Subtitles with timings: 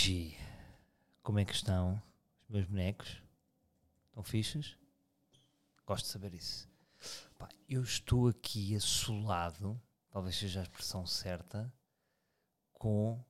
[0.00, 0.36] Epilage.
[1.22, 2.02] Como é que estão
[2.44, 3.22] os meus bonecos?
[4.08, 4.78] Estão fixos?
[5.86, 6.68] Gosto de saber isso.
[7.38, 9.80] Pá, eu estou aqui assolado,
[10.10, 11.72] talvez seja a expressão certa,
[12.72, 13.22] com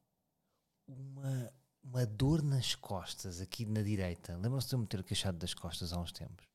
[0.87, 4.37] uma, uma dor nas costas, aqui na direita.
[4.37, 6.47] Lembram-se de eu me ter queixado das costas há uns tempos?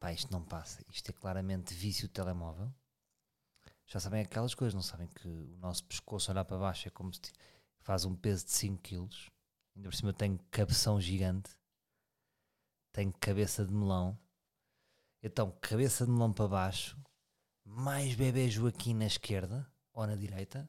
[0.00, 0.82] Pá, isto não passa.
[0.88, 2.72] Isto é claramente vício de telemóvel.
[3.86, 7.12] Já sabem aquelas coisas, não sabem que o nosso pescoço olhar para baixo é como
[7.12, 7.20] se
[7.80, 9.33] faz um peso de 5 kg.
[9.74, 11.50] Ainda por cima tenho cabeção gigante.
[12.92, 14.18] Tenho cabeça de melão.
[15.22, 16.98] Então, cabeça de melão para baixo,
[17.64, 20.68] mais bebê Joaquim na esquerda ou na direita.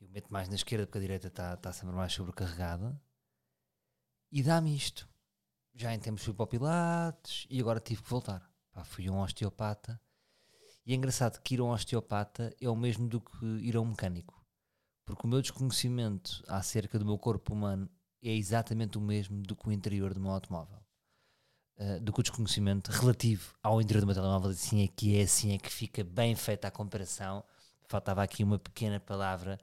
[0.00, 3.00] Eu meto mais na esquerda porque a direita está tá sempre mais sobrecarregada.
[4.30, 5.08] E dá-me isto.
[5.74, 8.50] Já em tempos fui para o Pilates e agora tive que voltar.
[8.72, 10.00] Pá, fui a um osteopata.
[10.84, 13.80] E é engraçado que ir a um osteopata é o mesmo do que ir a
[13.80, 14.41] um mecânico.
[15.04, 17.88] Porque o meu desconhecimento acerca do meu corpo humano
[18.22, 20.78] é exatamente o mesmo do que o interior do meu automóvel.
[21.76, 25.22] Uh, do que o desconhecimento relativo ao interior do meu telemóvel, assim é que é,
[25.22, 27.44] assim é que fica bem feita a comparação.
[27.88, 29.58] Faltava aqui uma pequena palavra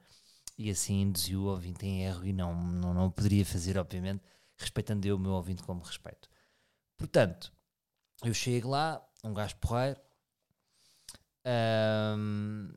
[0.58, 4.22] e assim induziu o ouvinte em erro e não, não, não poderia fazer, obviamente,
[4.58, 6.28] respeitando eu o meu ouvinte como respeito.
[6.98, 7.50] Portanto,
[8.22, 9.98] eu chego lá, um gajo porreiro,
[11.46, 12.70] um,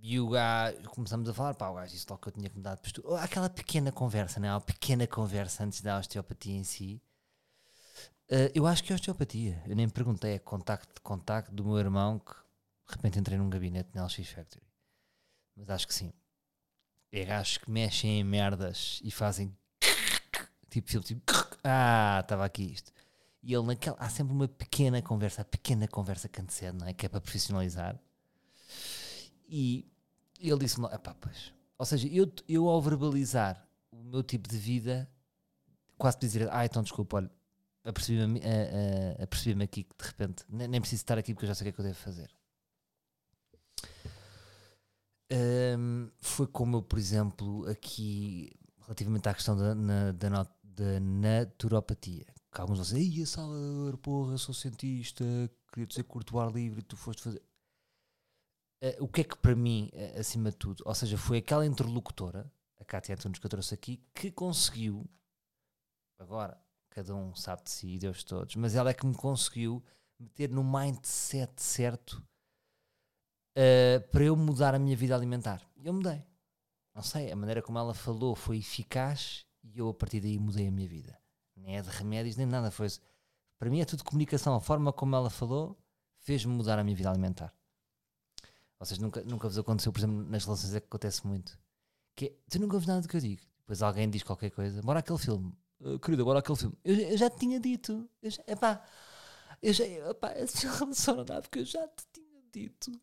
[0.00, 2.56] e o gajo, começamos a falar, pá, o gajo disse logo que eu tinha que
[2.56, 3.20] mudar de postura.
[3.20, 4.52] Aquela pequena conversa, né?
[4.52, 7.02] Uma pequena conversa antes da osteopatia em si.
[8.30, 9.62] Uh, eu acho que é osteopatia.
[9.66, 13.50] Eu nem perguntei, é contacto de contacto do meu irmão que de repente entrei num
[13.50, 14.64] gabinete na LX Factory.
[15.56, 16.12] Mas acho que sim.
[17.10, 19.56] É gajos que mexem em merdas e fazem
[20.70, 21.32] tipo filme, tipo
[21.64, 22.92] ah, estava aqui isto.
[23.42, 26.92] E ele naquela, há sempre uma pequena conversa, a pequena conversa que antecede, não é?
[26.92, 27.98] Que é para profissionalizar
[29.48, 29.90] e
[30.38, 31.52] ele disse-me, pá, pois.
[31.78, 35.08] Ou seja, eu, eu ao verbalizar o meu tipo de vida,
[35.96, 37.30] quase dizer, ah, então desculpa, olha,
[37.84, 38.40] apercebi-me
[39.22, 41.64] apercebi aqui que de repente nem, nem, preciso estar aqui porque eu já sei o
[41.66, 42.30] que é que eu devo fazer.
[45.30, 48.50] Um, foi como eu, por exemplo, aqui,
[48.82, 50.28] relativamente à questão da, na, da,
[50.62, 55.24] da naturopatia, que alguns vão dizer, Ei, Salvador, porra, sou cientista,
[55.72, 57.42] queria dizer curto o ar livre tu foste fazer
[58.82, 61.66] uh, o que é que para mim, uh, acima de tudo, ou seja, foi aquela
[61.66, 62.50] interlocutora,
[62.80, 65.08] a Cátia Antunes que eu trouxe aqui, que conseguiu,
[66.18, 69.82] agora cada um sabe de si, Deus todos, mas ela é que me conseguiu
[70.18, 72.22] meter no mindset certo
[73.56, 75.62] uh, para eu mudar a minha vida alimentar.
[75.76, 76.24] E eu mudei.
[76.94, 80.66] Não sei, a maneira como ela falou foi eficaz e eu a partir daí mudei
[80.66, 81.16] a minha vida.
[81.56, 82.70] Nem é de remédios, nem nada.
[82.70, 82.88] Foi,
[83.58, 84.54] para mim é tudo comunicação.
[84.54, 85.78] A forma como ela falou
[86.18, 87.54] fez-me mudar a minha vida alimentar.
[88.78, 91.58] Vocês nunca, nunca vos aconteceu, por exemplo, nas relações é que acontece muito.
[92.14, 93.42] Que é, tu nunca ouves nada do que eu digo.
[93.60, 95.52] Depois alguém diz qualquer coisa, bora aquele filme.
[95.80, 96.76] Uh, querida, bora aquele filme.
[96.84, 98.08] Eu, eu já te tinha dito.
[98.22, 98.84] Eu já, epá,
[99.60, 103.00] eu já, epá, essa relação não dá porque eu já te tinha dito.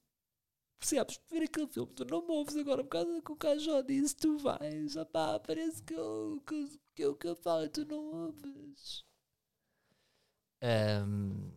[0.79, 1.19] Percebes?
[1.29, 4.37] Ver aquele filme, tu não me ouves agora por causa que o Cajó disse, tu
[4.37, 9.03] vais, epá, parece que eu, que, que eu que eu falo tu não ouves.
[10.61, 11.51] Um,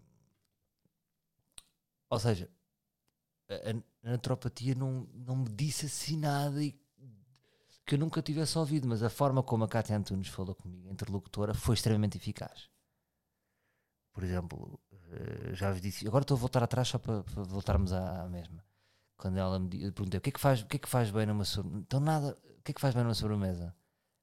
[2.10, 2.50] ou seja,
[4.03, 6.78] a, naturopatia não, não me disse assim nada e
[7.88, 10.92] que eu nunca tivesse ouvido, mas a forma como a Cátia Antunes falou comigo, a
[10.92, 12.69] interlocutora, foi extremamente eficaz.
[14.12, 14.78] Por exemplo,
[15.10, 18.28] eh, já vos disse, agora estou a voltar atrás só para, para voltarmos à, à,
[18.28, 18.62] mesma.
[19.16, 21.25] Quando ela me perguntei o que é que faz, o que é que faz bem
[21.25, 21.82] numa sobremesa?
[21.87, 23.75] Então nada, o que é que faz bem numa sobremesa?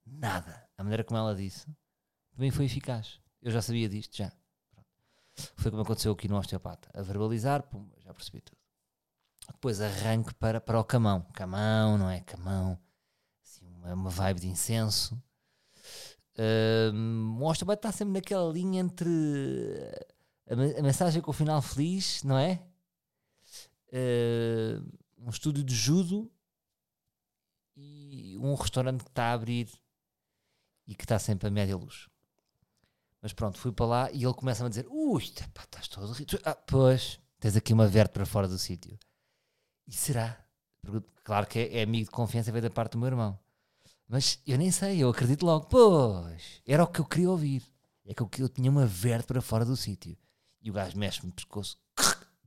[0.06, 0.70] Nada.
[0.78, 1.66] A maneira como ela disse,
[2.36, 3.20] também foi eficaz.
[3.42, 4.32] Eu já sabia disto, já.
[4.72, 4.88] Pronto.
[5.58, 6.90] Foi como aconteceu aqui no osteopata.
[6.94, 8.65] A verbalizar, pum, já percebi tudo.
[9.54, 11.22] Depois arranque para, para o camão.
[11.34, 12.22] Camão, não é?
[12.22, 12.80] Camão.
[13.44, 15.22] Assim, uma, uma vibe de incenso.
[16.38, 19.10] O Osterboy está sempre naquela linha entre
[20.50, 22.62] a, a, mensagem com o final feliz, não é?
[25.18, 26.30] Um estúdio de judo
[27.76, 29.70] e um restaurante que está a abrir
[30.88, 32.08] e que está sempre a média luz.
[33.22, 36.38] Mas pronto, fui para lá e ele começa-me a dizer: Ui, estás todo rico.
[36.44, 39.00] Ah, pois, tens aqui uma vértebra fora do sítio.
[39.88, 40.38] E será?
[41.24, 43.40] Claro que é, é amigo de confiança, veio da parte do meu irmão.
[44.08, 45.66] Mas eu nem sei, eu acredito logo.
[45.66, 47.64] Pois, era o que eu queria ouvir.
[48.06, 50.16] É que eu, eu tinha uma verde para fora do sítio.
[50.62, 51.78] E o gajo mexe-me no pescoço.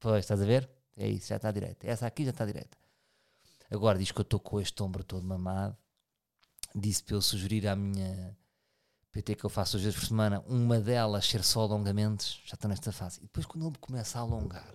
[0.01, 0.71] Pois, estás a ver?
[0.97, 1.85] É isso, já está direita.
[1.85, 2.79] Essa aqui já está direita.
[3.69, 5.77] Agora diz que eu estou com este ombro todo mamado.
[6.75, 8.37] Disse para eu sugerir à minha
[9.11, 12.41] PT que eu faço duas vezes por semana, uma delas ser só alongamentos.
[12.45, 13.19] Já estou nesta fase.
[13.19, 14.73] E depois, quando ele começa a alongar,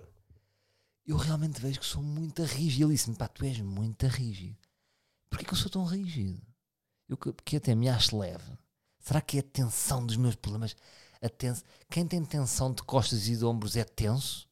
[1.06, 2.86] eu realmente vejo que sou muito rígido.
[2.86, 4.58] Ele disse-me, pá, tu és muito rígido.
[5.30, 6.42] Porquê que eu sou tão rígido?
[7.10, 8.58] Eu que, até me acho leve.
[9.00, 10.76] Será que é a tensão dos meus problemas?
[11.22, 11.64] A tens...
[11.90, 14.48] Quem tem tensão de costas e de ombros é tenso?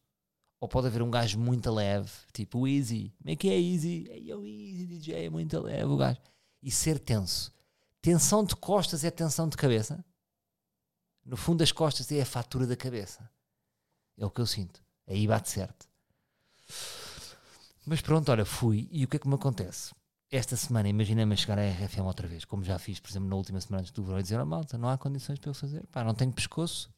[0.60, 3.14] Ou pode haver um gajo muito leve, tipo o Easy.
[3.18, 4.08] Como é que é Easy?
[4.30, 6.20] É o Easy DJ, é muito leve o gajo.
[6.62, 7.52] E ser tenso.
[8.02, 10.04] Tensão de costas é tensão de cabeça?
[11.26, 13.30] No fundo das costas é a fatura da cabeça.
[14.18, 14.84] É o que eu sinto.
[15.08, 15.91] Aí bate certo.
[17.86, 18.88] Mas pronto, olha, fui.
[18.92, 19.94] E o que é que me acontece?
[20.30, 23.60] Esta semana, imaginei-me chegar à RFM outra vez, como já fiz, por exemplo, na última
[23.60, 25.86] semana antes do verão, e dizer: oh, malta, não há condições para eu fazer.
[25.88, 26.90] Pá, não tenho pescoço.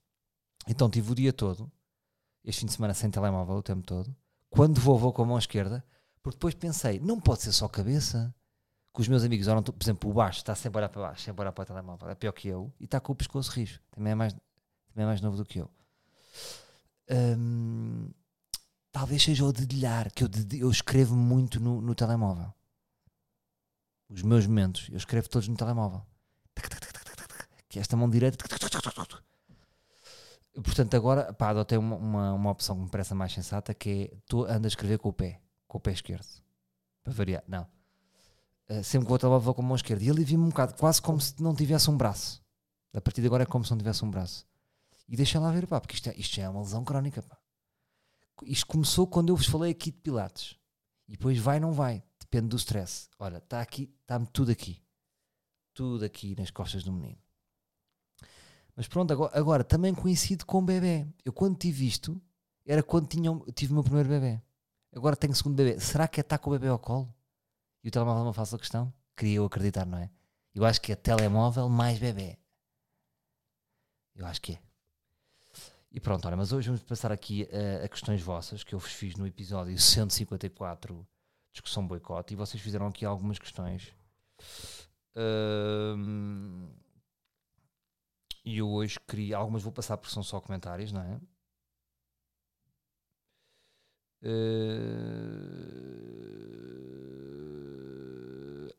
[0.67, 1.71] Então tive o dia todo,
[2.43, 4.15] este fim de semana sem telemóvel, o tempo todo.
[4.49, 5.83] Quando vou, vou com a mão esquerda,
[6.21, 8.33] porque depois pensei: não pode ser só cabeça.
[8.93, 11.23] Que os meus amigos, olham, por exemplo, o baixo está sempre a olhar para baixo,
[11.23, 13.49] sempre a olhar para o telemóvel, é pior que eu, e está com o pescoço
[13.49, 13.81] rijo.
[13.89, 15.71] Também é mais, também é mais novo do que eu.
[17.09, 18.11] Hum,
[18.93, 22.53] talvez seja o dedilhar, que eu, eu escrevo muito no, no telemóvel.
[24.07, 26.05] Os meus momentos, eu escrevo todos no telemóvel.
[27.67, 28.37] Que é esta mão direita.
[30.53, 34.17] Portanto, agora, pá, adotei uma, uma, uma opção que me parece mais sensata, que é,
[34.27, 36.27] tu anda a escrever com o pé, com o pé esquerdo.
[37.03, 37.63] Para variar, não.
[38.69, 40.03] Uh, sempre que vou ao telemóvel vou com a mão esquerda.
[40.03, 42.43] E alivia-me um bocado, quase como se não tivesse um braço.
[42.93, 44.45] A partir de agora é como se não tivesse um braço.
[45.09, 47.35] E deixa lá ver, pá, porque isto, é, isto já é uma lesão crónica, pá.
[48.43, 50.57] Isto começou quando eu vos falei aqui de Pilates.
[51.07, 52.03] E depois vai, não vai.
[52.19, 53.09] Depende do stress.
[53.19, 54.81] Olha, está aqui, está-me tudo aqui.
[55.73, 57.17] Tudo aqui nas costas do menino.
[58.75, 61.07] Mas pronto, agora, agora também coincido com o bebê.
[61.23, 62.19] Eu quando tive isto,
[62.65, 64.41] era quando tinha, tive o meu primeiro bebê.
[64.95, 65.79] Agora tenho o segundo bebê.
[65.79, 67.13] Será que é estar com o bebê ao colo?
[67.83, 68.93] E o telemóvel é uma falsa questão?
[69.15, 70.09] Queria eu acreditar, não é?
[70.53, 72.37] Eu acho que é telemóvel mais bebê.
[74.15, 74.72] Eu acho que é.
[75.93, 78.91] E pronto, olha, mas hoje vamos passar aqui a, a questões vossas que eu vos
[78.91, 81.07] fiz no episódio 154,
[81.51, 83.93] discussão boicote, e vocês fizeram aqui algumas questões.
[88.45, 89.37] E eu hoje queria.
[89.37, 91.19] Algumas vou passar porque são só comentários, não é?
[94.25, 94.73] Uh,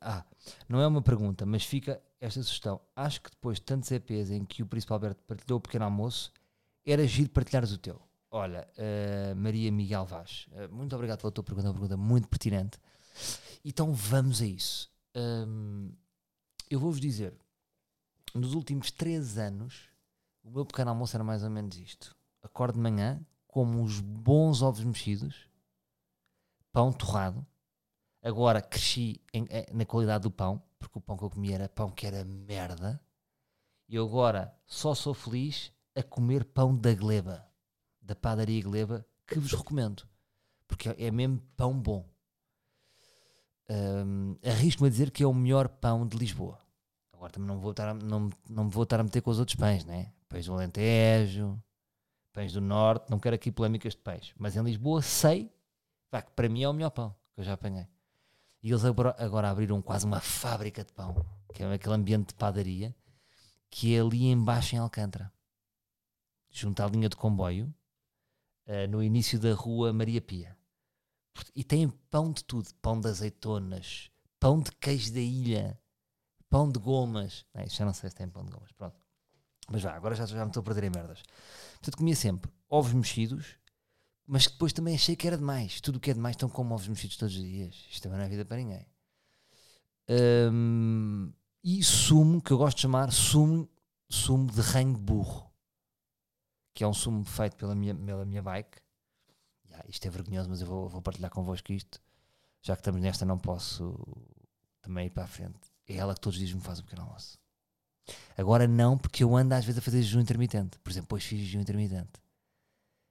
[0.00, 0.25] ah,
[0.69, 2.81] não é uma pergunta, mas fica esta sugestão.
[2.96, 6.32] Acho que depois de tantos EPs em que o Príncipe Alberto partilhou o pequeno almoço,
[6.92, 8.00] era giro partilhares o teu.
[8.31, 12.78] Olha, uh, Maria Miguel Vaz, uh, muito obrigado pela tua pergunta, uma pergunta muito pertinente.
[13.64, 14.90] Então vamos a isso.
[15.14, 15.92] Um,
[16.69, 17.32] eu vou-vos dizer,
[18.34, 19.88] nos últimos três anos,
[20.42, 22.16] o meu pequeno almoço era mais ou menos isto.
[22.42, 25.48] Acordo de manhã, como uns bons ovos mexidos,
[26.72, 27.46] pão torrado.
[28.20, 31.69] Agora cresci em, eh, na qualidade do pão, porque o pão que eu comia era
[31.69, 33.00] pão que era merda.
[33.88, 37.46] E agora só sou feliz a comer pão da Gleba,
[38.00, 40.06] da padaria Gleba, que vos recomendo,
[40.67, 42.05] porque é mesmo pão bom.
[43.70, 46.58] Um, Arrisco-me a dizer que é o melhor pão de Lisboa.
[47.12, 49.38] Agora também não, vou estar a, não, não me vou estar a meter com os
[49.38, 50.12] outros pães, né?
[50.29, 51.58] Pães do Alentejo,
[52.32, 55.51] pães do Norte, não quero aqui polémicas de pães, mas em Lisboa sei
[56.10, 57.86] vai, que para mim é o melhor pão que eu já apanhei.
[58.63, 61.15] E eles agora abriram quase uma fábrica de pão,
[61.53, 62.94] que é aquele ambiente de padaria,
[63.70, 65.32] que é ali embaixo em Alcântara
[66.55, 67.75] junto à linha de comboio,
[68.67, 70.56] uh, no início da rua Maria Pia.
[71.55, 75.79] E tem pão de tudo: pão de azeitonas, pão de queijo da ilha,
[76.49, 77.44] pão de gomas.
[77.53, 78.96] Não, já não sei se tem pão de gomas, pronto.
[79.69, 81.23] Mas já, agora já, já me estou a perder em merdas.
[81.73, 83.56] Portanto, comia sempre ovos mexidos,
[84.27, 85.81] mas depois também achei que era demais.
[85.81, 87.75] Tudo o que é demais estão como ovos mexidos todos os dias.
[87.91, 88.87] Isto também não é vida para ninguém.
[90.53, 91.32] Um,
[91.63, 93.69] e sumo, que eu gosto de chamar sumo,
[94.08, 95.54] sumo de ranho de burro
[96.74, 98.78] que é um sumo feito pela minha, pela minha bike.
[99.69, 102.02] Yeah, isto é vergonhoso, mas eu vou, vou partilhar convosco isto.
[102.60, 103.96] Já que estamos nesta, não posso
[104.82, 105.72] também ir para a frente.
[105.86, 107.38] É ela que todos os dias me faz o pequeno almoço.
[108.36, 110.78] Agora não, porque eu ando às vezes a fazer jejum intermitente.
[110.78, 112.20] Por exemplo, hoje fiz jejum intermitente.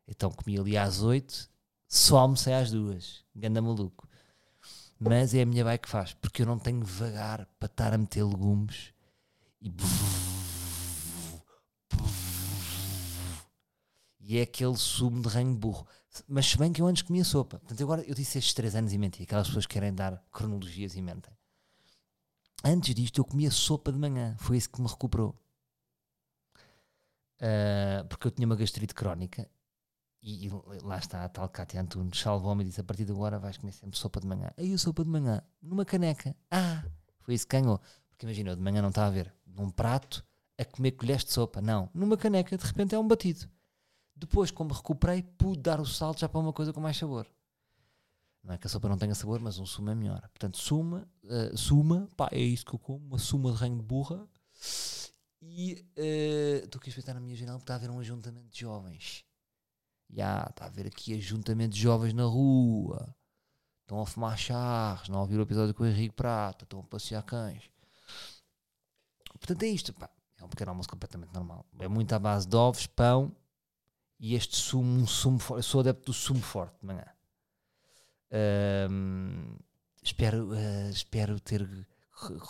[0.08, 1.50] Então comi ali às 8,
[1.88, 3.24] só almocei às 2.
[3.36, 4.08] Ganda maluco.
[5.00, 7.98] Mas é a minha bike que faz, porque eu não tenho vagar para estar a
[7.98, 8.93] meter legumes
[9.62, 9.70] e
[14.25, 15.86] e é aquele sumo de ranho burro.
[16.27, 17.60] Mas se bem que eu antes comia sopa.
[17.60, 19.24] Portanto, agora eu disse estes três anos e menti.
[19.24, 21.34] Aquelas pessoas que querem dar cronologias e mentem.
[22.63, 24.36] Antes disto eu comia sopa de manhã.
[24.39, 25.36] Foi isso que me recuperou.
[27.42, 29.50] Uh, porque eu tinha uma gastrite crónica
[30.22, 30.50] e, e
[30.82, 33.74] lá está a tal Cátia Antunes salvou-me e disse a partir de agora vais comer
[33.74, 34.51] sempre sopa de manhã.
[34.56, 36.34] Aí a sopa de manhã, numa caneca.
[36.50, 36.86] Ah,
[37.20, 37.82] foi isso que ganhou.
[38.10, 40.25] Porque imagina, eu de manhã não estava a ver num prato
[40.58, 41.60] a comer colheres de sopa.
[41.60, 43.50] Não, numa caneca de repente é um batido.
[44.24, 47.27] Depois, como recuperei, pude dar o salto já para uma coisa com mais sabor.
[48.42, 50.22] Não é que a sopa não tenha sabor, mas um sumo é melhor.
[50.22, 53.84] Portanto, suma, uh, suma, pá, é isso que eu como, uma suma de ranho de
[53.84, 54.25] burra.
[55.42, 58.48] E uh, estou aqui a espreitar na minha janela porque está a haver um ajuntamento
[58.48, 59.25] de jovens.
[60.10, 63.13] Já, está a haver aqui ajuntamento de jovens na rua.
[63.82, 67.24] Estão a fumar charros, não ouviram o episódio com o Henrique Prata, estão a passear
[67.24, 67.70] cães.
[69.38, 70.10] Portanto, é isto, pá.
[70.38, 71.65] É um pequeno almoço completamente normal.
[71.77, 73.36] É muito à base de ovos, pão
[74.20, 75.63] e este sumo, um sumo forte.
[75.63, 77.05] Sou adepto do sumo forte de manhã.
[78.89, 79.55] Um,
[80.01, 81.67] espero, uh, espero ter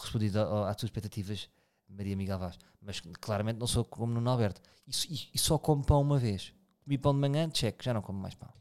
[0.02, 1.50] respondido às tuas expectativas,
[1.88, 2.58] Maria Miguel Vaz.
[2.82, 4.62] Mas claramente não sou como no Alberto.
[4.88, 6.54] E, e, e, só como pão uma vez.
[6.84, 8.54] Comi pão de manhã, check, já não como mais pão.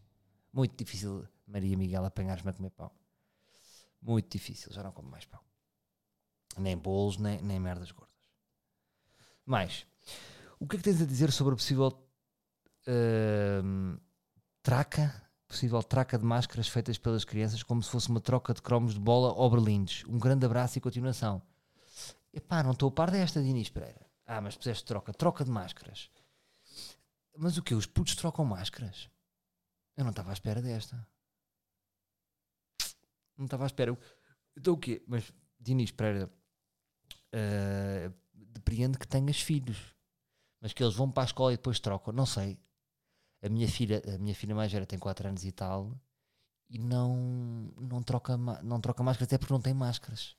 [0.52, 2.90] Muito difícil, Maria Miguel, apanhar-me a comer pão.
[4.00, 5.40] Muito difícil, já não como mais pão.
[6.58, 8.12] Nem bolos, nem, nem merdas gordas.
[9.44, 9.86] Mais,
[10.58, 11.90] o que é que tens a dizer sobre a possível
[14.62, 15.22] traca
[15.52, 19.00] possível traca de máscaras feitas pelas crianças como se fosse uma troca de cromos de
[19.00, 20.02] bola ou berlindes.
[20.06, 21.42] Um grande abraço e continuação.
[22.32, 24.00] Epá, não estou a par desta, Dinis Pereira.
[24.26, 25.12] Ah, mas puseste troca.
[25.12, 26.10] Troca de máscaras.
[27.36, 27.74] Mas o que?
[27.74, 29.10] Os putos trocam máscaras?
[29.94, 31.06] Eu não estava à espera desta.
[33.36, 33.96] Não estava à espera.
[34.56, 35.02] Então o quê?
[35.06, 36.32] Mas, Dinis Pereira,
[37.34, 39.94] uh, que tenhas filhos.
[40.62, 42.14] Mas que eles vão para a escola e depois trocam.
[42.14, 42.58] Não sei.
[43.42, 45.92] A minha filha, a minha filha mais velha tem 4 anos e tal
[46.72, 50.34] e não, não, troca, não troca máscaras até porque não tem máscaras.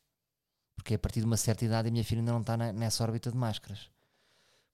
[0.75, 3.31] Porque a partir de uma certa idade a minha filha ainda não está nessa órbita
[3.31, 3.91] de máscaras.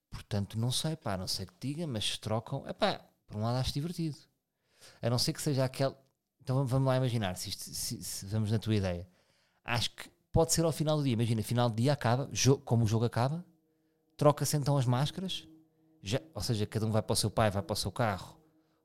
[0.10, 3.44] Portanto, não sei, pá, não sei que diga, mas se trocam, é pá, por um
[3.44, 4.16] lado acho divertido.
[5.02, 5.94] A não ser que seja aquele.
[6.42, 9.06] Então vamos lá imaginar, se, isto, se, se vamos na tua ideia.
[9.66, 11.12] Acho que pode ser ao final do dia.
[11.12, 12.30] Imagina, final do dia acaba,
[12.64, 13.46] como o jogo acaba,
[14.16, 15.46] troca-se então as máscaras
[16.02, 18.38] já, ou seja, cada um vai para o seu pai, vai para o seu carro,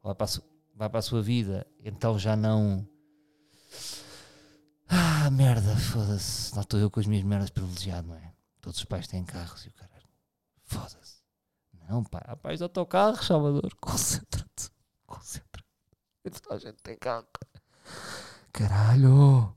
[0.03, 0.43] vai para a, su,
[0.75, 2.87] vai para a sua vida, então já não.
[4.89, 6.55] Ah, merda, foda-se.
[6.55, 8.33] Lá estou eu com as minhas merdas privilegiado, não é?
[8.61, 10.09] Todos os pais têm carros e o caralho.
[10.65, 11.23] Foda-se.
[11.89, 13.75] Não, pai, há pais de autocarros, Salvador.
[13.81, 14.71] Concentra-te.
[15.07, 16.43] Concentra-te.
[16.43, 17.27] Toda a gente tem carro.
[18.53, 19.55] Caralho.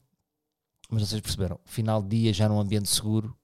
[0.90, 3.38] Mas vocês perceberam, final de dia já num ambiente seguro,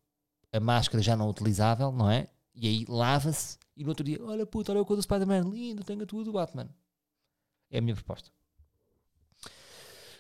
[0.51, 2.29] a máscara já não utilizável, não é?
[2.55, 5.83] E aí lava-se e no outro dia, olha puta, olha o cor do Spider-Man, lindo,
[5.83, 6.69] tenho a tua do Batman.
[7.69, 8.29] É a minha proposta.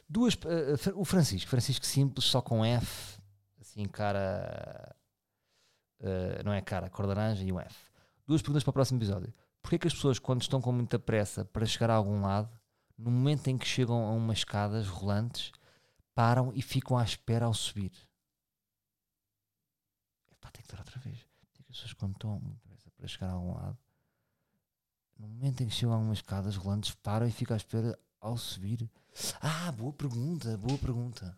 [0.09, 3.19] Duas, uh, o Francisco, Francisco simples, só com F,
[3.59, 4.95] assim, cara.
[5.99, 7.91] Uh, não é cara, cor laranja e um F.
[8.25, 9.33] Duas perguntas para o próximo episódio.
[9.61, 12.49] Porquê que as pessoas, quando estão com muita pressa para chegar a algum lado,
[12.97, 15.51] no momento em que chegam a umas escadas rolantes,
[16.13, 17.91] param e ficam à espera ao subir?
[20.31, 21.23] Epá, tem que dar outra vez.
[21.23, 22.41] Porquê que as pessoas, quando estão
[23.03, 23.77] para chegar a algum lado,
[25.19, 28.37] no momento em que chegam a umas escadas rolantes, param e ficam à espera ao
[28.37, 28.89] subir.
[29.41, 31.37] Ah, boa pergunta, boa pergunta.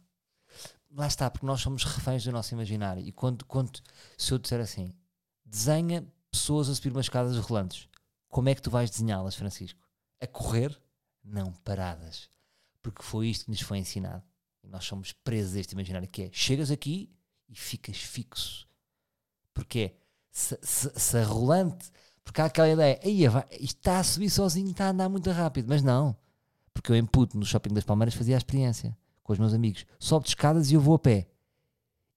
[0.92, 3.04] Lá está, porque nós somos reféns do nosso imaginário.
[3.04, 3.82] E quando, quando
[4.16, 4.94] se eu disser assim,
[5.44, 7.90] desenha pessoas a subir umas escadas rolantes,
[8.30, 9.82] como é que tu vais desenhá-las, Francisco?
[10.22, 10.80] A correr?
[11.24, 12.30] Não, paradas.
[12.80, 14.24] Porque foi isto que nos foi ensinado.
[14.64, 17.12] E nós somos presos a este imaginário, que é, chegas aqui
[17.50, 18.70] e ficas fixo.
[19.52, 20.05] Porque é,
[20.36, 21.90] se, se, rolante,
[22.22, 23.24] porque há aquela ideia, aí
[23.62, 26.14] isto está a subir sozinho, está a andar muito rápido, mas não,
[26.74, 29.86] porque eu em puto no shopping das Palmeiras fazia a experiência com os meus amigos,
[29.98, 31.26] sobe de escadas e eu vou a pé,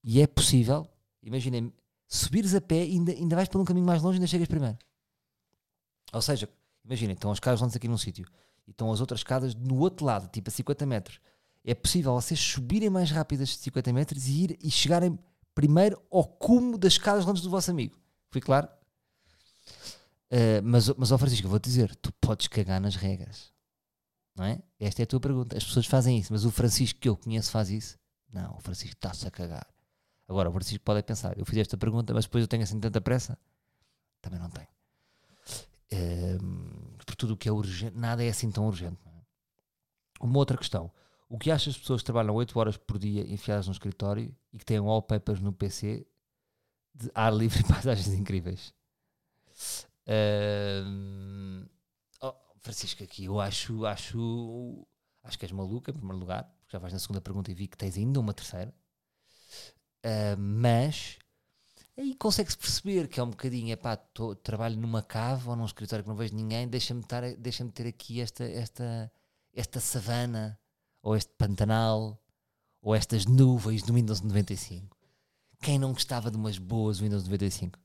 [0.02, 0.84] e é possível,
[1.22, 1.72] imaginem,
[2.08, 4.48] subires a pé e ainda, ainda vais por um caminho mais longe e ainda chegas
[4.48, 4.78] primeiro.
[6.12, 6.48] Ou seja,
[6.84, 8.26] imaginem, estão as escadas lances aqui num sítio
[8.66, 11.20] e estão as outras escadas no outro lado, tipo a 50 metros.
[11.64, 15.16] É possível vocês subirem mais rápido estes 50 metros e, ir, e chegarem
[15.54, 17.96] primeiro ao cume das escadas lances do vosso amigo.
[18.30, 18.68] Fui claro?
[20.30, 23.50] Uh, mas, mas, ó Francisco, eu vou-te dizer, tu podes cagar nas regras.
[24.36, 24.62] Não é?
[24.78, 25.56] Esta é a tua pergunta.
[25.56, 27.98] As pessoas fazem isso, mas o Francisco que eu conheço faz isso?
[28.32, 29.66] Não, o Francisco está-se a cagar.
[30.28, 33.00] Agora, o Francisco pode pensar, eu fiz esta pergunta, mas depois eu tenho assim tanta
[33.00, 33.38] pressa?
[34.20, 34.68] Também não tenho.
[35.90, 38.98] Uh, por tudo o que é urgente, nada é assim tão urgente.
[39.06, 39.10] É?
[40.20, 40.90] Uma outra questão.
[41.28, 44.58] O que achas das pessoas que trabalham 8 horas por dia enfiadas no escritório e
[44.58, 46.06] que têm wallpapers no PC
[46.98, 48.74] de ar livre e paisagens incríveis.
[50.06, 51.68] Uh,
[52.22, 54.86] oh, Francisco, aqui eu acho, acho,
[55.22, 57.68] acho que és maluca, em primeiro lugar, porque já vais na segunda pergunta e vi
[57.68, 58.74] que tens ainda uma terceira.
[60.04, 61.18] Uh, mas
[61.96, 66.04] aí consegue-se perceber que é um bocadinho, epá, tô, trabalho numa cave ou num escritório
[66.04, 67.02] que não vejo ninguém, deixa-me
[67.38, 69.12] deixa ter aqui esta, esta,
[69.52, 70.58] esta savana,
[71.02, 72.20] ou este pantanal,
[72.80, 74.97] ou estas nuvens do Windows 95.
[75.60, 77.78] Quem não gostava de umas boas Windows 95?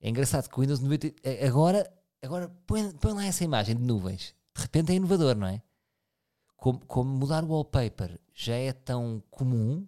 [0.00, 1.16] É engraçado que o Windows 95.
[1.46, 4.34] Agora, agora põe, põe lá essa imagem de nuvens.
[4.54, 5.62] De repente é inovador, não é?
[6.58, 9.86] como, como mudar o wallpaper já é tão comum,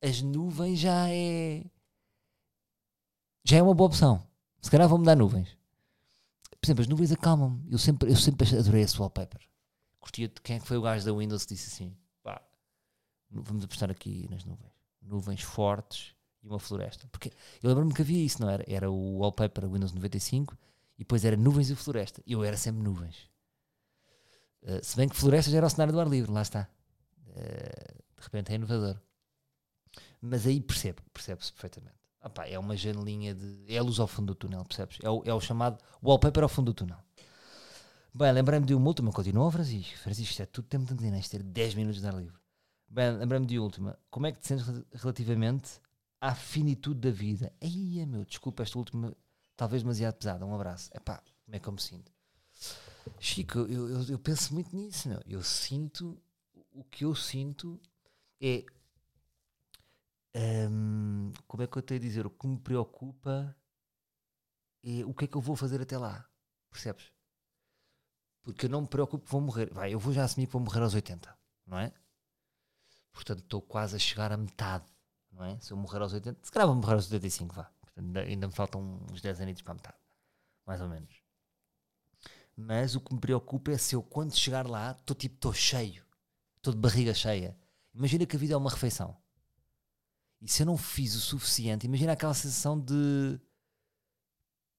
[0.00, 1.64] as nuvens já é.
[3.42, 4.24] Já é uma boa opção.
[4.60, 5.56] Se calhar vou mudar nuvens.
[6.60, 7.72] Por exemplo, as nuvens acalmam-me.
[7.72, 9.40] Eu sempre, eu sempre adorei esse wallpaper.
[9.98, 12.42] Curtia de quem é que foi o gajo da Windows que disse assim: pá,
[13.30, 14.77] vamos apostar aqui nas nuvens.
[15.08, 17.08] Nuvens fortes e uma floresta.
[17.08, 18.64] Porque eu lembro-me que havia isso, não era?
[18.66, 20.56] Era o wallpaper Windows 95
[20.96, 22.22] e depois era nuvens e floresta.
[22.26, 23.28] Eu era sempre nuvens.
[24.62, 26.68] Uh, se bem que floresta já era o cenário do ar livre, lá está.
[27.28, 29.00] Uh, de repente é inovador.
[30.20, 31.96] Mas aí percebo, percebe-se perfeitamente.
[32.20, 33.64] Opa, é uma janelinha de.
[33.68, 34.98] É a luz ao fundo do túnel, percebes?
[35.02, 36.98] É o, é o chamado wallpaper ao fundo do túnel.
[38.12, 39.96] Bem, lembrei-me de uma última, continua, Francisco.
[39.98, 42.34] Francisco, isto é tudo tempo de antena, isto ter 10 minutos de ar livre.
[42.88, 43.98] Bem, lembrei-me de última.
[44.10, 45.80] Como é que te sentes relativamente
[46.20, 47.52] à finitude da vida?
[47.60, 49.14] Aí, meu, desculpa, esta última,
[49.56, 50.46] talvez demasiado pesada.
[50.46, 50.90] Um abraço.
[50.92, 52.10] É pá, como é que eu me sinto?
[53.20, 55.20] Chico, eu, eu, eu penso muito nisso, meu.
[55.26, 56.20] Eu sinto,
[56.72, 57.80] o que eu sinto
[58.40, 58.64] é
[60.70, 62.26] um, como é que eu tenho a dizer?
[62.26, 63.54] O que me preocupa
[64.82, 66.26] é o que é que eu vou fazer até lá.
[66.70, 67.12] Percebes?
[68.42, 69.72] Porque eu não me preocupo que vou morrer.
[69.72, 71.92] Vai, eu vou já assumir que vou morrer aos 80, não é?
[73.12, 74.84] Portanto, estou quase a chegar à metade,
[75.32, 75.58] não é?
[75.60, 77.64] Se eu morrer aos 80, se calhar vou morrer aos 85, vá.
[77.80, 79.98] Portanto, ainda, ainda me faltam uns 10 anos para a metade,
[80.66, 81.22] mais ou menos.
[82.56, 86.04] Mas o que me preocupa é se eu, quando chegar lá, estou tipo, estou cheio,
[86.56, 87.56] estou de barriga cheia.
[87.94, 89.16] Imagina que a vida é uma refeição
[90.40, 93.40] e se eu não fiz o suficiente, imagina aquela sensação de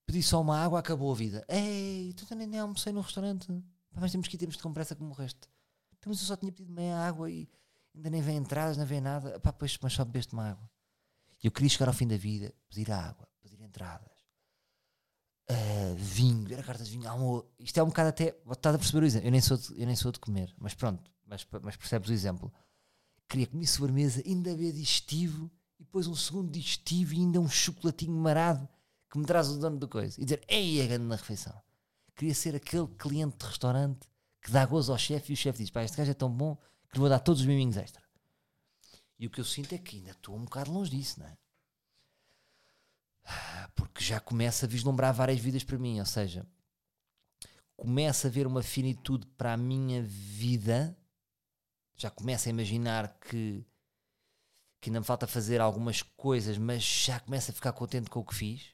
[0.06, 1.46] pedir só uma água, acabou a vida.
[1.50, 3.48] Ei, tu nem, nem almocei no restaurante.
[3.92, 5.50] Mas temos que ir, temos de compressa como o resto.
[5.98, 7.50] Então, mas eu só tinha pedido meia água e
[7.96, 9.40] ainda nem vem entradas, não vem nada.
[9.40, 10.70] Pá, pois, mas só bebeste uma água.
[11.44, 14.12] E eu queria chegar ao fim da vida, pedir água, pedir entradas,
[15.50, 17.50] uh, vinho, ver a carta de vinho, amor.
[17.60, 18.38] Isto é um bocado até.
[18.52, 19.28] Estás a perceber o exemplo?
[19.28, 22.14] Eu nem sou de, eu nem sou de comer, mas pronto, mas, mas percebes o
[22.14, 22.52] exemplo
[23.30, 25.50] queria comer sobremesa, ainda ver digestivo,
[25.80, 28.68] e depois um segundo digestivo e ainda um chocolatinho marado
[29.10, 30.20] que me traz o dono da coisa.
[30.20, 31.54] E dizer, ei, é grande na refeição.
[32.16, 34.10] Queria ser aquele cliente de restaurante
[34.42, 36.58] que dá gozo ao chefe e o chefe diz, pá, este gajo é tão bom
[36.90, 38.04] que lhe vou dar todos os miminhos extra.
[39.18, 41.38] E o que eu sinto é que ainda estou um bocado longe disso, não é?
[43.76, 46.46] Porque já começa a vislumbrar várias vidas para mim, ou seja,
[47.76, 50.98] começa a haver uma finitude para a minha vida
[52.00, 53.66] já começo a imaginar que,
[54.80, 58.26] que ainda me falta fazer algumas coisas, mas já começo a ficar contente com o
[58.26, 58.74] que fiz.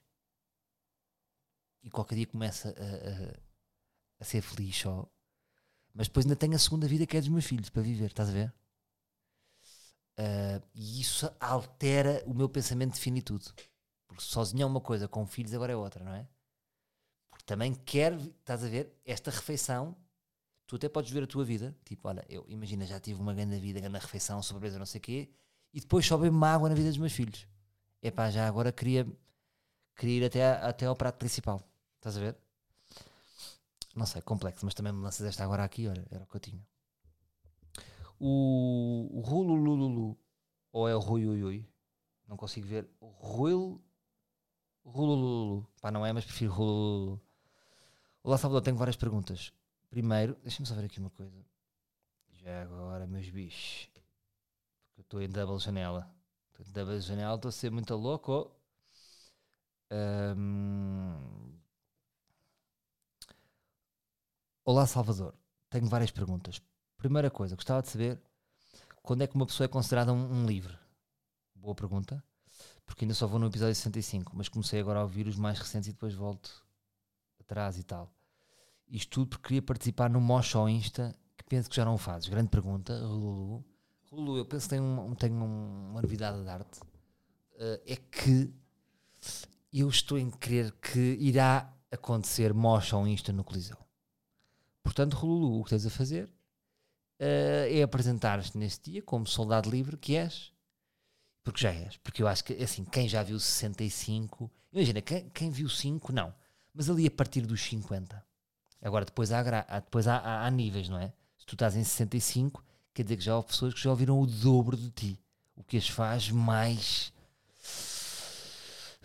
[1.81, 5.09] E qualquer dia começa a, a, a ser feliz só.
[5.95, 8.29] Mas depois ainda tenho a segunda vida que é dos meus filhos para viver, estás
[8.29, 8.53] a ver?
[10.19, 13.45] Uh, e isso altera o meu pensamento de finitude.
[14.07, 16.27] Porque sozinho é uma coisa, com filhos agora é outra, não é?
[17.29, 19.95] Porque também quero, estás a ver, esta refeição
[20.67, 23.59] tu até podes ver a tua vida, tipo, olha, eu imagina, já tive uma grande
[23.59, 25.29] vida, grande refeição, sobremesa, não sei o quê,
[25.73, 27.47] e depois só bebo água na vida dos meus filhos.
[28.01, 29.05] É pá, já agora queria,
[29.95, 31.61] queria ir até, até ao prato principal.
[31.97, 32.37] Estás a ver?
[33.95, 36.39] Não sei, complexo, mas também me lanças esta agora aqui, olha, era o que eu
[36.39, 36.67] tinha.
[38.19, 40.17] O, o Rulululu,
[40.71, 41.69] ou é o Rui Ui Ui,
[42.27, 42.89] não consigo ver.
[42.99, 43.81] O Ruil
[44.83, 47.21] Rulululu, pá, não é, mas prefiro Rulululu.
[48.23, 49.53] Olá Salvador, tenho várias perguntas.
[49.89, 51.45] Primeiro, deixa-me só ver aqui uma coisa.
[52.31, 53.89] Já agora, meus bichos.
[54.87, 56.13] Porque eu estou em double janela.
[56.49, 58.51] Estou em double janela, estou a ser muito louco.
[59.91, 61.54] Um...
[64.67, 65.35] Olá, Salvador.
[65.69, 66.59] Tenho várias perguntas.
[66.97, 68.19] Primeira coisa, gostava de saber
[69.03, 70.75] quando é que uma pessoa é considerada um, um livre?
[71.53, 72.23] Boa pergunta.
[72.83, 75.89] Porque ainda só vou no episódio 65, mas comecei agora a ouvir os mais recentes
[75.89, 76.65] e depois volto
[77.39, 78.11] atrás e tal.
[78.87, 82.27] Isto tudo porque queria participar no Mosh ou Insta, que penso que já não fazes.
[82.27, 83.63] Grande pergunta, Lulu.
[84.11, 86.79] Lulu, eu penso que tenho, um, tenho uma novidade de arte.
[86.79, 88.51] Uh, é que
[89.71, 93.84] eu estou em crer que irá acontecer Mosh ou Insta no Coliseu.
[94.85, 99.97] Portanto, Lulu, o que tens a fazer uh, é apresentar-te neste dia como soldado livre
[99.97, 100.53] que és.
[101.43, 101.97] Porque já és.
[101.97, 104.49] Porque eu acho que, assim, quem já viu 65...
[104.71, 106.33] Imagina, quem, quem viu 5, não.
[106.71, 108.23] Mas ali a partir dos 50
[108.79, 109.41] Agora, depois, há,
[109.79, 111.11] depois há, há, há, níveis, não é?
[111.35, 114.27] Se tu estás em 65, quer dizer que já há pessoas que já ouviram o
[114.27, 115.19] dobro de ti.
[115.55, 117.11] O que as faz mais.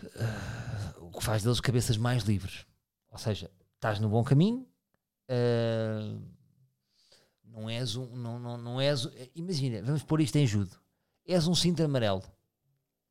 [0.03, 2.63] Uh, o que faz deles cabeças mais livres.
[3.09, 4.67] Ou seja, estás no bom caminho.
[5.31, 6.21] Uh,
[7.45, 8.15] não és um.
[8.15, 9.07] Não, não, não és.
[9.33, 10.77] Imagina, vamos pôr isto em judo.
[11.25, 12.23] És um cinto amarelo.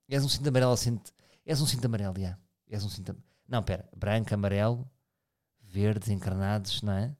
[0.08, 0.76] És um cinto amarelo.
[0.76, 1.12] Cinto,
[1.46, 2.38] és um cinto amarelo, já.
[2.68, 3.16] És um cinto.
[3.48, 3.88] Não, pera.
[3.96, 4.88] Branco, amarelo
[5.70, 7.16] verdes, encarnados, não é?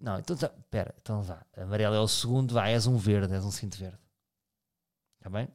[0.00, 1.44] Não, então tá, pera, então vá.
[1.56, 3.98] Amarelo é o segundo, vai, és um verde, és um cinto verde.
[5.18, 5.48] Está bem?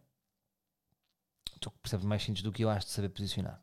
[1.59, 3.61] Tu percebes mais cintos do que eu acho de saber posicionar.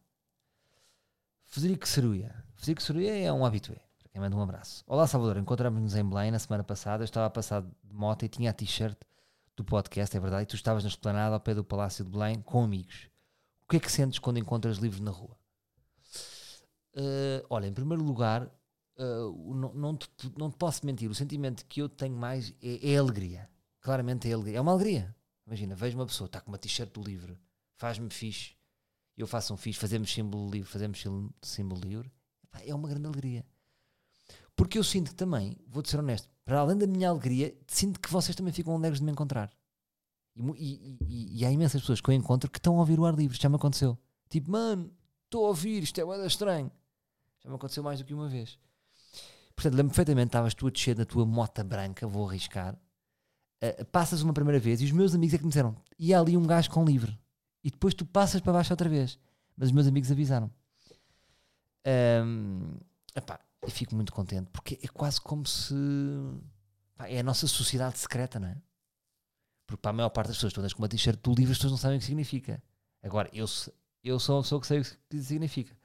[1.44, 2.44] Federico Ceruia.
[2.56, 3.80] Federico Ceruia é um habitué.
[4.12, 4.84] Quem manda um abraço.
[4.86, 5.38] Olá, Salvador.
[5.38, 7.02] Encontramos-nos em Belém na semana passada.
[7.02, 8.96] Eu estava a passar de moto e tinha a t-shirt
[9.56, 10.42] do podcast, é verdade.
[10.42, 13.08] E tu estavas na esplanada ao pé do Palácio de Belém com amigos.
[13.64, 15.36] O que é que sentes quando encontras livros na rua?
[16.94, 18.44] Uh, olha, em primeiro lugar,
[18.98, 21.10] uh, não, não, te, não te posso mentir.
[21.10, 23.48] O sentimento que eu tenho mais é, é alegria.
[23.80, 24.58] Claramente é alegria.
[24.58, 25.16] É uma alegria.
[25.46, 27.38] Imagina, vejo uma pessoa, está com uma t-shirt do livro,
[27.76, 28.54] faz-me fixe
[29.16, 31.04] eu faço um fixe, fazemos símbolo livre, fazemos
[31.42, 32.12] símbolo livre,
[32.64, 33.44] é uma grande alegria.
[34.56, 38.10] Porque eu sinto que também, vou-te ser honesto, para além da minha alegria, sinto que
[38.10, 39.50] vocês também ficam alegres de me encontrar.
[40.34, 43.06] E, e, e, e há imensas pessoas que eu encontro que estão a ouvir o
[43.06, 43.98] ar livre, já me aconteceu.
[44.28, 44.90] Tipo, mano,
[45.24, 46.70] estou a ouvir, isto é muito estranho.
[47.42, 48.58] Já me aconteceu mais do que uma vez.
[49.54, 54.22] Portanto, lembro perfeitamente, estavas tu a descer da tua mota branca, vou arriscar, uh, passas
[54.22, 56.46] uma primeira vez e os meus amigos é que me disseram, e há ali um
[56.46, 57.18] gajo com livre
[57.64, 59.18] e depois tu passas para baixo outra vez.
[59.56, 60.50] Mas os meus amigos avisaram.
[61.86, 62.74] Um,
[63.14, 65.74] epá, eu fico muito contente porque é quase como se
[67.02, 68.56] epá, é a nossa sociedade secreta, não é?
[69.66, 71.72] Porque para a maior parte das pessoas, todas com uma t-shirt do livro, as pessoas
[71.72, 72.62] não sabem o que significa.
[73.02, 73.46] Agora, eu,
[74.02, 75.76] eu sou uma pessoa que sei o que significa.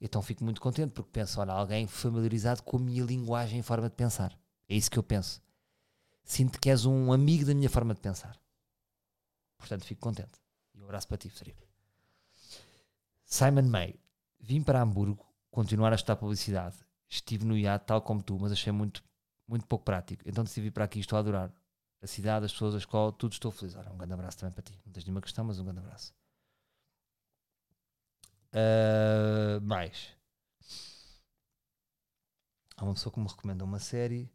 [0.00, 3.88] Então fico muito contente porque penso, olha, alguém familiarizado com a minha linguagem e forma
[3.88, 4.38] de pensar.
[4.68, 5.40] É isso que eu penso.
[6.24, 8.38] Sinto que és um amigo da minha forma de pensar.
[9.56, 10.38] Portanto, fico contente.
[10.74, 11.66] E um abraço para ti, Frederico.
[13.24, 13.94] Simon May.
[14.40, 16.76] Vim para Hamburgo continuar a estudar publicidade.
[17.08, 19.02] Estive no IAD tal como tu, mas achei muito,
[19.46, 20.22] muito pouco prático.
[20.26, 21.52] Então decidi vir para aqui estou a adorar.
[22.00, 23.74] A cidade, as pessoas, a escola, tudo estou feliz.
[23.74, 24.78] Ora, um grande abraço também para ti.
[24.86, 26.14] Não tens nenhuma questão, mas um grande abraço.
[28.52, 30.16] Uh, mais.
[32.76, 34.30] Há uma pessoa que me recomenda uma série.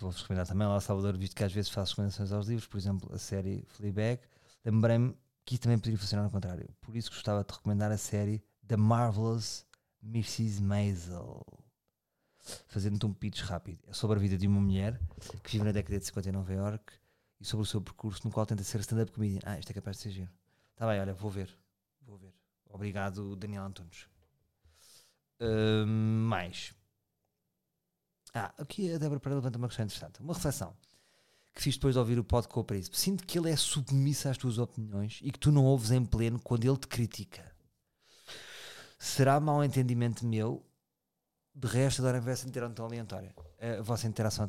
[0.00, 3.14] Vou-vos recomendar também lá, Salvador, visto que às vezes faço recomendações aos livros, por exemplo,
[3.14, 4.20] a série Fleabag
[4.64, 6.68] lembrei-me que também poderia funcionar ao contrário.
[6.80, 9.66] Por isso gostava de recomendar a série The Marvelous
[10.02, 10.62] Mrs.
[10.62, 11.44] Maisel.
[12.68, 13.82] Fazendo-te um pitch rápido.
[13.88, 14.98] É sobre a vida de uma mulher
[15.42, 16.92] que vive na década de 50 em Nova York
[17.40, 19.40] e sobre o seu percurso no qual tenta ser stand-up comedian.
[19.44, 20.30] Ah, isto é capaz de ser giro.
[20.72, 21.54] Está bem, olha, vou ver.
[22.02, 22.34] Vou ver.
[22.68, 24.06] Obrigado, Daniel Antunes.
[25.40, 26.74] Uh, mais.
[28.32, 30.20] Ah, aqui a Débora Pereira levanta uma questão interessante.
[30.20, 30.76] Uma reflexão
[31.54, 32.98] que fiz depois de ouvir o pod com o Príncipe.
[32.98, 36.38] Sinto que ele é submisso às tuas opiniões e que tu não ouves em pleno
[36.40, 37.49] quando ele te critica.
[39.02, 40.62] Será mau entendimento meu?
[41.54, 43.34] De resto, adoro a interação aleatória.
[43.58, 44.46] A vossa interação,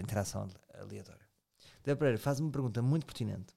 [0.00, 1.20] interação aleatória.
[1.84, 3.54] Débora Pereira faz uma pergunta muito pertinente.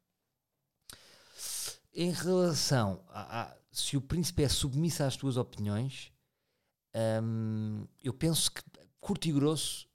[1.93, 6.11] Em relação a, a se o príncipe é submisso às tuas opiniões,
[7.23, 8.61] hum, eu penso que,
[8.99, 9.87] curto e grosso,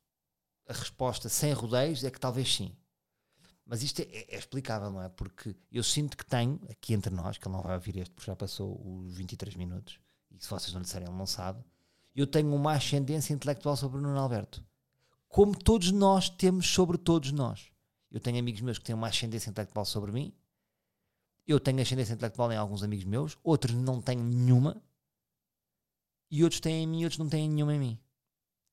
[0.66, 2.74] a resposta sem rodeios é que talvez sim.
[3.64, 5.08] Mas isto é, é, explicável, não é?
[5.08, 8.30] Porque eu sinto que tenho, aqui entre nós, que ele não vai ouvir este porque
[8.30, 9.98] já passou os 23 minutos,
[10.30, 11.64] e se vocês não disserem, ele não sabe,
[12.14, 14.64] eu tenho uma ascendência intelectual sobre o Nuno Alberto.
[15.28, 17.70] Como todos nós temos sobre todos nós.
[18.10, 20.34] Eu tenho amigos meus que têm uma ascendência intelectual sobre mim,
[21.46, 24.82] eu tenho ascendência intelectual em alguns amigos meus, outros não têm nenhuma,
[26.30, 27.98] e outros têm em mim, outros não têm nenhuma em mim.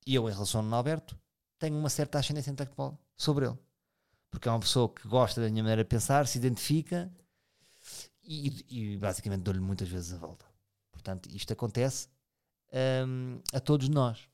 [0.05, 1.19] E eu, em relação ao Nuno Alberto,
[1.57, 3.57] tenho uma certa ascendência intelectual sobre ele.
[4.29, 7.11] Porque é uma pessoa que gosta da minha maneira de pensar, se identifica
[8.23, 10.45] e, e basicamente dou-lhe muitas vezes a volta.
[10.91, 12.07] Portanto, isto acontece
[13.07, 14.27] um, a todos nós.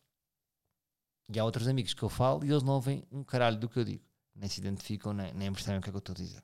[1.33, 3.79] E há outros amigos que eu falo e eles não ouvem um caralho do que
[3.79, 4.03] eu digo.
[4.35, 6.43] Nem se identificam, nem, nem percebem o que é que eu estou a dizer.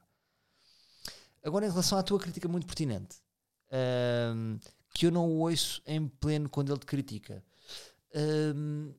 [1.43, 3.17] Agora, em relação à tua crítica muito pertinente,
[4.35, 4.59] um,
[4.93, 7.43] que eu não o ouço em pleno quando ele te critica.
[8.15, 8.93] Um,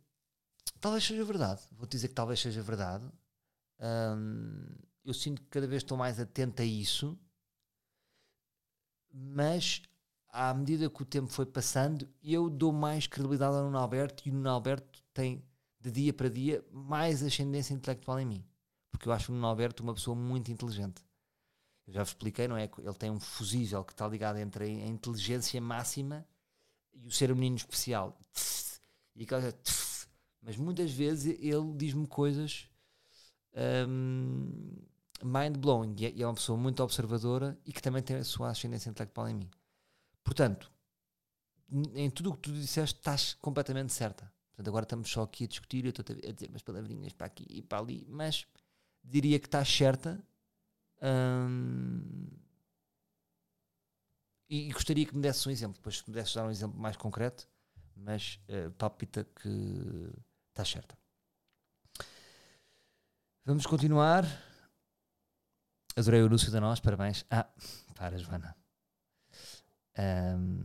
[0.83, 1.62] Talvez seja verdade.
[1.71, 3.05] Vou dizer que talvez seja verdade.
[5.05, 7.18] Eu sinto que cada vez estou mais atento a isso,
[9.12, 9.83] mas
[10.29, 14.31] à medida que o tempo foi passando, eu dou mais credibilidade ao Nuno Alberto e
[14.31, 15.45] o Nuno Alberto tem,
[15.81, 18.45] de dia para dia, mais ascendência intelectual em mim.
[18.90, 21.05] Porque eu acho o Nuno Alberto uma pessoa muito inteligente.
[21.87, 22.71] Eu já vos expliquei, não é?
[22.79, 26.25] Ele tem um fusível que está ligado entre a inteligência máxima
[26.95, 28.16] e o ser um menino especial.
[29.14, 29.42] E aquela
[30.40, 32.68] mas muitas vezes ele diz-me coisas
[33.88, 34.51] um,
[35.23, 38.91] mind-blowing é, e é uma pessoa muito observadora e que também tem a sua ascendência
[38.91, 39.51] intelectual em mim.
[40.25, 40.71] Portanto,
[41.95, 44.31] em tudo o que tu disseste, estás completamente certa.
[44.51, 47.47] Portanto, agora estamos só aqui a discutir, eu estou a dizer umas palavrinhas para aqui
[47.49, 48.47] e para ali, mas
[49.03, 50.23] diria que estás certa.
[54.49, 55.77] E, gostaria que me desse um exemplo.
[55.79, 57.49] Depois, se me desses dar um exemplo mais concreto,
[57.97, 60.12] mas uh, palpita que
[60.51, 61.02] está certa.
[63.44, 64.24] Vamos continuar.
[65.96, 67.24] Adorei o anúncio da nós, parabéns.
[67.28, 67.50] Ah,
[67.96, 68.57] para, Joana.
[69.98, 70.62] Um,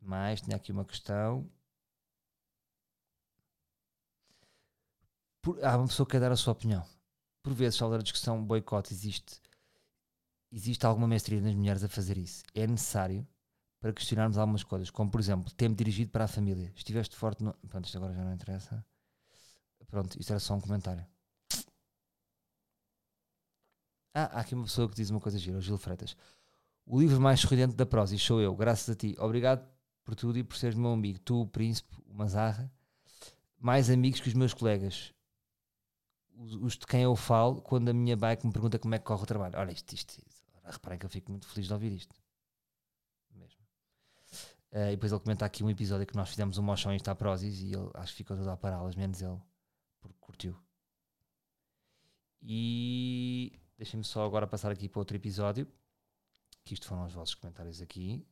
[0.00, 1.50] mais, tinha aqui uma questão.
[5.42, 6.86] Por, há uma pessoa que quer dar a sua opinião.
[7.42, 9.42] Por vezes, ao da discussão boicote, existe,
[10.52, 12.44] existe alguma mestria nas mulheres a fazer isso.
[12.54, 13.26] É necessário
[13.80, 16.72] para questionarmos algumas coisas, como por exemplo, tempo dirigido para a família.
[16.76, 17.52] Estiveste forte no.
[17.68, 18.86] Pronto, isto agora já não interessa.
[19.92, 21.06] Pronto, isto era só um comentário.
[24.14, 26.16] Ah, há aqui uma pessoa que diz uma coisa gira, o Gil Freitas.
[26.86, 29.14] O livro mais sorridente da prosa, e sou eu, graças a ti.
[29.18, 29.68] Obrigado
[30.02, 31.18] por tudo e por seres meu amigo.
[31.18, 32.72] Tu, o príncipe, o Mazarra,
[33.58, 35.12] mais amigos que os meus colegas.
[36.38, 39.04] Os, os, de quem eu falo quando a minha bike me pergunta como é que
[39.04, 39.58] corre o trabalho.
[39.58, 40.42] Olha, isto, isto, isto.
[40.64, 42.16] reparem que eu fico muito feliz de ouvir isto.
[43.34, 43.60] Mesmo.
[44.72, 47.14] Uh, e depois ele comenta aqui um episódio que nós fizemos um mochão isto à
[47.14, 49.38] Prozis e ele acho que ficou todo a pará-las, menos ele,
[50.02, 50.54] porque curtiu.
[52.42, 55.66] E deixem-me só agora passar aqui para outro episódio
[56.64, 58.26] que isto foram os vossos comentários aqui.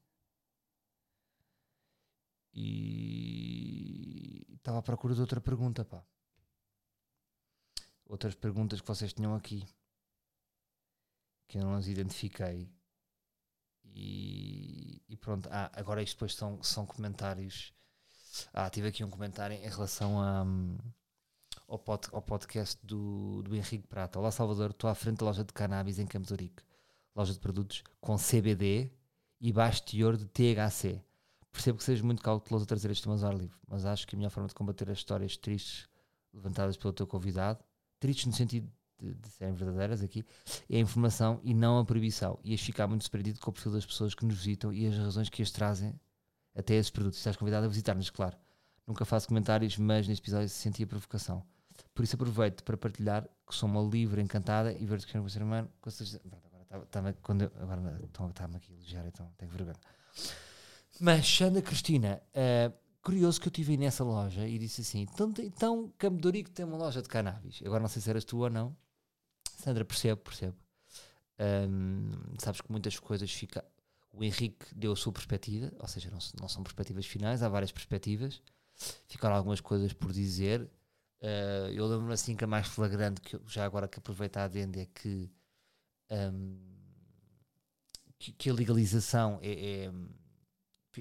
[2.53, 6.05] E estava à procura de outra pergunta, pá.
[8.05, 9.65] Outras perguntas que vocês tinham aqui
[11.51, 12.73] que eu não as identifiquei.
[13.85, 17.75] E, e pronto, ah, agora isto depois são, são comentários.
[18.53, 20.79] Ah, tive aqui um comentário em relação a, um,
[21.71, 24.19] ao, pod, ao podcast do, do Henrique Prata.
[24.19, 26.37] Olá Salvador, estou à frente da loja de cannabis em Campos
[27.15, 28.91] loja de produtos com CBD
[29.41, 31.01] e baixo teor de THC.
[31.53, 34.15] Percebo que sejas muito cauteloso a trazer estes temas ao ar livre, mas acho que
[34.15, 35.89] a melhor forma de combater as histórias tristes
[36.33, 37.63] levantadas pelo teu convidado,
[37.99, 40.25] tristes no sentido de, de serem verdadeiras aqui,
[40.69, 42.39] é a informação e não a proibição.
[42.45, 44.97] E Ias ficar muito surpreendido com o perfil das pessoas que nos visitam e as
[44.97, 45.99] razões que as trazem
[46.55, 47.19] até esses produtos.
[47.19, 48.37] Estás convidado a visitar-nos, claro.
[48.87, 51.45] Nunca faço comentários, mas neste episódio senti a provocação.
[51.95, 55.29] Por isso aproveito para partilhar que sou uma livre encantada e ver-te que é um
[55.29, 55.69] ser humano.
[55.81, 56.21] Com certeza,
[56.85, 59.77] Estava, quando agora está-me aqui a elogiar, então tenho vergonha.
[61.01, 62.73] Mas, Xanda Cristina, uh,
[63.03, 66.77] curioso que eu estive nessa loja e disse assim: então, então Campo Dorico tem uma
[66.77, 67.61] loja de cannabis.
[67.65, 68.77] Agora não sei se eras tu ou não.
[69.57, 70.57] Sandra, percebo, percebo.
[71.41, 73.65] Um, sabes que muitas coisas fica.
[74.13, 77.73] O Henrique deu a sua perspectiva, ou seja, não, não são perspectivas finais, há várias
[77.73, 78.41] perspectivas.
[79.09, 80.69] Ficaram algumas coisas por dizer.
[81.23, 84.81] Uh, eu lembro-me assim que a mais flagrante, que já agora que aproveito a adenda,
[84.81, 85.31] é que
[86.11, 86.59] um,
[88.19, 89.93] que, que, a legalização é, é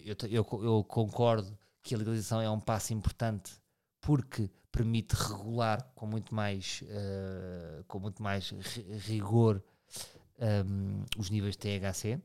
[0.06, 3.52] eu, eu, eu, concordo que a legalização é um passo importante
[4.00, 8.52] porque permite regular com muito mais uh, com muito mais
[9.08, 9.64] rigor
[10.40, 12.22] um, os níveis de THC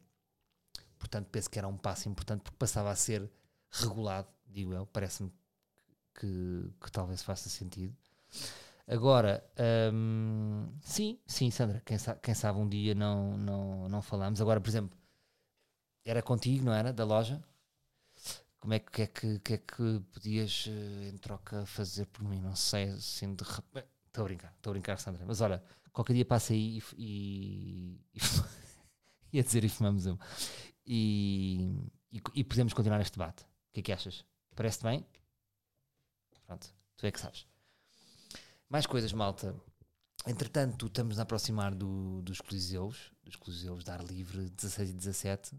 [0.98, 3.28] portanto penso que era um passo importante porque passava a ser
[3.70, 5.32] regulado digo eu, parece-me
[6.14, 7.96] que, que talvez faça sentido
[8.86, 9.42] Agora,
[9.92, 14.40] hum, sim, sim, Sandra, quem sabe, quem sabe um dia não, não, não falamos.
[14.42, 14.96] Agora, por exemplo,
[16.04, 16.92] era contigo, não era?
[16.92, 17.42] Da loja?
[18.60, 22.40] Como é que, é que, que, é que podias, eh, em troca, fazer por mim?
[22.40, 23.88] Não sei, assim, de repente.
[24.06, 25.24] Estou a brincar, estou a brincar, Sandra.
[25.26, 28.00] Mas olha, qualquer dia passa aí e.
[28.14, 28.20] e, e
[29.38, 30.16] ia dizer e fumamos um.
[30.86, 33.42] E, e, e podemos continuar este debate.
[33.42, 34.24] O que é que achas?
[34.54, 35.06] Parece-te bem?
[36.46, 37.46] Pronto, tu é que sabes.
[38.68, 39.54] Mais coisas, malta.
[40.26, 45.56] Entretanto, estamos a aproximar do, dos Coliseus, dos Coliseus de ar livre 16 e 17.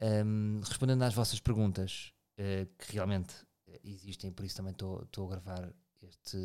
[0.00, 3.34] Um, respondendo às vossas perguntas, uh, que realmente
[3.82, 6.36] existem, por isso também estou a gravar este,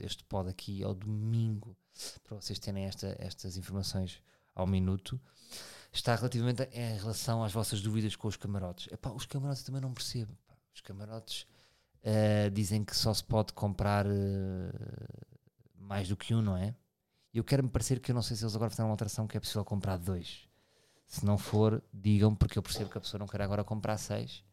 [0.00, 1.76] este pod aqui ao domingo,
[2.24, 4.22] para vocês terem esta, estas informações
[4.54, 5.20] ao minuto.
[5.92, 8.92] Está relativamente em relação às vossas dúvidas com os camarotes.
[8.92, 10.36] Epá, os camarotes também não percebo.
[10.74, 11.46] Os camarotes
[12.02, 14.10] Uh, dizem que só se pode comprar uh,
[15.76, 16.74] mais do que um, não é?
[17.34, 19.40] Eu quero-me parecer que eu não sei se eles agora fizeram uma alteração que é
[19.40, 20.48] possível comprar dois.
[21.06, 24.44] Se não for, digam, porque eu percebo que a pessoa não quer agora comprar seis.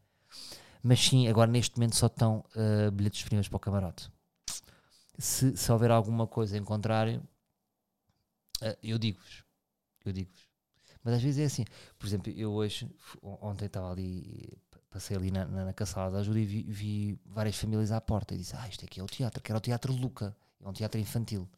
[0.82, 4.12] Mas sim, agora neste momento só estão uh, bilhetes disponíveis para o camarote.
[5.18, 7.24] Se, se houver alguma coisa em contrário,
[8.82, 9.44] eu digo-vos.
[10.04, 10.50] Eu digo-vos.
[11.04, 11.66] Mas às vezes é assim.
[11.98, 12.90] Por exemplo, eu hoje,
[13.22, 14.58] ontem estava ali
[14.96, 18.34] passei ali na, na, na caçada da ajuda e vi, vi, várias famílias à porta
[18.34, 20.72] e disse: Ah, isto aqui é o teatro, que era o Teatro Luca, é um
[20.72, 21.50] teatro infantil.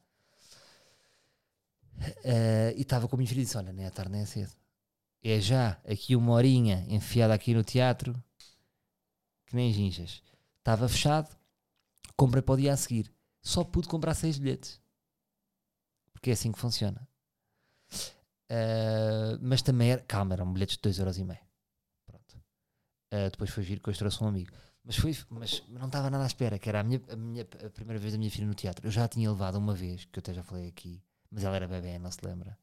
[1.99, 4.51] Uh, e estava com a minha e disse: Olha, nem é tarde nem é cedo.
[5.23, 8.11] É já aqui uma horinha enfiada aqui no teatro,
[9.45, 10.23] que nem ginjas.
[10.57, 11.29] Estava fechado,
[12.15, 13.13] comprei para o dia a seguir.
[13.39, 14.81] Só pude comprar seis bilhetes.
[16.11, 17.07] Porque é assim que funciona.
[18.49, 21.37] Uh, mas também era, calma, eram bilhetes de 2,5€.
[23.11, 24.51] Uh, depois foi giro que hoje trouxe um amigo.
[24.83, 27.69] Mas, foi, mas não estava nada à espera, que era a, minha, a, minha, a
[27.69, 28.87] primeira vez da minha filha no teatro.
[28.87, 31.55] Eu já a tinha levado uma vez, que eu até já falei aqui, mas ela
[31.55, 32.57] era bebê, não se lembra.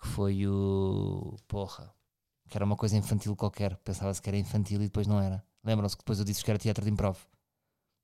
[0.00, 1.36] Que foi o.
[1.48, 1.92] Porra.
[2.48, 3.76] Que era uma coisa infantil qualquer.
[3.78, 5.44] Pensava-se que era infantil e depois não era.
[5.64, 7.18] Lembram-se que depois eu disse que era teatro de improv.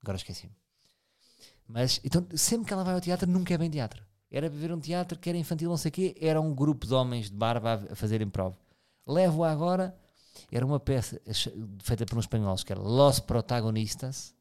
[0.02, 0.54] Agora esqueci-me.
[1.68, 4.04] Mas, então, sempre que ela vai ao teatro, nunca é bem teatro.
[4.30, 6.94] Era ver um teatro que era infantil, não sei o quê, era um grupo de
[6.94, 8.56] homens de barba a fazer improv.
[9.06, 9.96] Levo-a agora,
[10.50, 11.20] era uma peça
[11.82, 14.34] feita por uns espanhóis que era Los Protagonistas,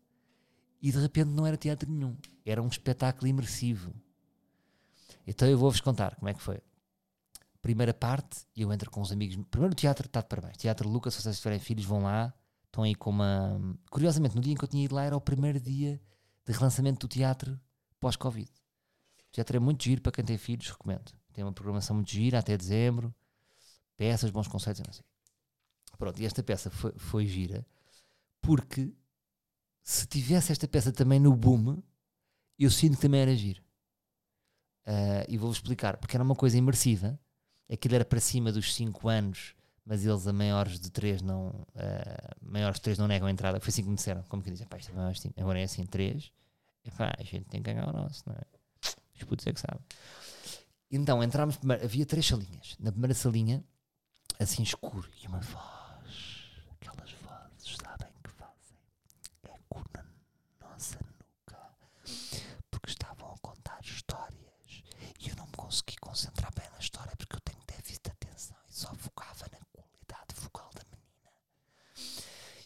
[0.82, 2.15] e de repente não era teatro nenhum.
[2.45, 3.93] Era um espetáculo imersivo.
[5.28, 6.60] Então eu vou-vos contar como é que foi.
[7.62, 9.36] Primeira parte, eu entro com os amigos.
[9.52, 10.58] Primeiro o teatro está de parabéns.
[10.58, 12.34] Teatro Lucas, se vocês tiverem filhos, vão lá.
[12.65, 13.60] Estão aí com uma.
[13.89, 16.02] Curiosamente, no dia em que eu tinha ido lá era o primeiro dia
[16.45, 17.60] de relançamento do teatro
[17.99, 18.49] pós-Covid.
[19.28, 21.12] O teatro é muito giro para quem tem filhos, recomendo.
[21.34, 23.13] Tem uma programação muito gira até dezembro,
[23.97, 25.04] peças, bons conceitos, não sei.
[25.99, 27.63] Pronto, e esta peça foi, foi gira
[28.41, 28.91] porque
[29.83, 31.83] se tivesse esta peça também no boom,
[32.57, 33.62] eu sinto que também era giro.
[34.88, 37.19] Uh, e vou-vos explicar, porque era uma coisa imersiva,
[37.71, 39.53] aquilo era para cima dos 5 anos,
[39.85, 43.59] mas eles a maiores de 3 não, uh, maiores de 3 não negam a entrada,
[43.59, 45.85] foi assim que me disseram, como que dizem, pá, isto é assim, agora é assim,
[45.85, 46.31] 3,
[46.97, 48.41] pá, a gente tem que ganhar o nosso, não é?
[49.15, 49.81] Os putos é que sabem.
[50.89, 52.75] Então, entramos, havia três salinhas.
[52.79, 53.63] Na primeira salinha,
[54.39, 58.77] assim escuro, e uma voz, aquelas vozes, sabem que fazem
[59.43, 60.05] eco na
[60.67, 61.59] nossa nuca,
[62.71, 64.83] porque estavam a contar histórias
[65.19, 68.58] e eu não me consegui concentrar bem na história porque eu tenho déficit de atenção
[68.67, 71.32] e só focava na qualidade vocal da menina.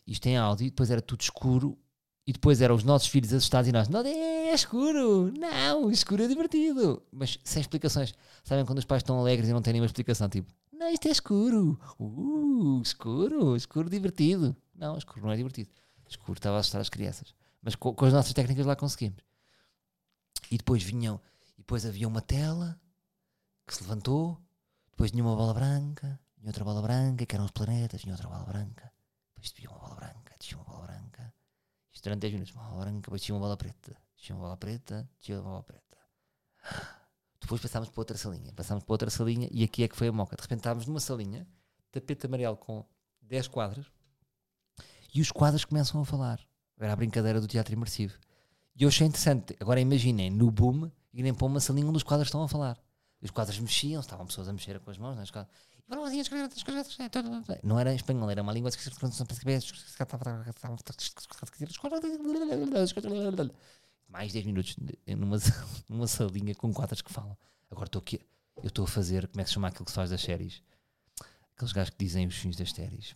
[0.08, 1.78] Isto em áudio, depois era tudo escuro
[2.26, 6.28] e depois eram os nossos filhos assustados e nós, não é escuro, não, escuro é
[6.30, 7.04] divertido.
[7.12, 8.14] Mas sem explicações.
[8.42, 10.30] Sabem quando os pais estão alegres e não têm nenhuma explicação?
[10.30, 11.78] Tipo, não, isto é escuro.
[12.00, 14.56] Uh, escuro, escuro divertido.
[14.74, 15.70] Não, escuro não é divertido.
[16.08, 17.36] Escuro estava a assustar as crianças.
[17.62, 19.22] Mas com, com as nossas técnicas lá conseguimos.
[20.50, 21.20] E depois vinham,
[21.58, 22.80] e depois havia uma tela
[23.66, 24.40] que se levantou,
[24.92, 28.28] depois tinha uma bola branca, tinha outra bola branca, que eram os planetas, tinha outra
[28.28, 28.92] bola branca,
[29.30, 30.94] depois tinha uma bola branca, tinha uma bola branca
[31.94, 32.54] isto durante 10 minutos.
[32.54, 33.96] Uma bola branca, depois tinha uma bola preta.
[34.18, 35.98] Tinha uma bola preta, tinha uma bola preta.
[37.40, 38.52] Depois passámos para outra salinha.
[38.54, 40.36] Passámos para outra salinha e aqui é que foi a moca.
[40.36, 41.48] De repente estávamos numa salinha,
[41.92, 42.86] tapete amarelo com
[43.22, 43.86] 10 quadros
[45.14, 46.40] e os quadros começam a falar.
[46.80, 48.18] Era a brincadeira do teatro imersivo.
[48.76, 49.56] E eu achei interessante.
[49.60, 52.82] Agora imaginem, no boom, irem para uma salinha onde os quadros estão a falar.
[53.24, 55.16] Os quadros mexiam, estavam pessoas a mexer com as mãos.
[55.16, 55.24] Né?
[57.64, 58.70] Não era espanhol, era uma língua.
[64.10, 64.76] Mais 10 minutos
[65.08, 65.38] numa,
[65.88, 67.38] numa salinha com quadros que falam.
[67.72, 68.20] Agora estou aqui,
[68.58, 70.62] eu estou a fazer, como é que se chama aquilo que se faz das séries?
[71.56, 73.14] Aqueles gajos que dizem os fins das séries.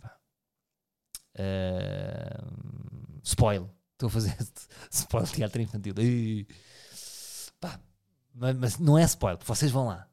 [1.36, 3.70] Uh, spoil.
[3.94, 4.36] Estou a fazer
[4.92, 5.94] spoil teatro infantil.
[5.94, 6.02] Pá,
[8.38, 10.08] mas, não é spoiler, vocês vão lá.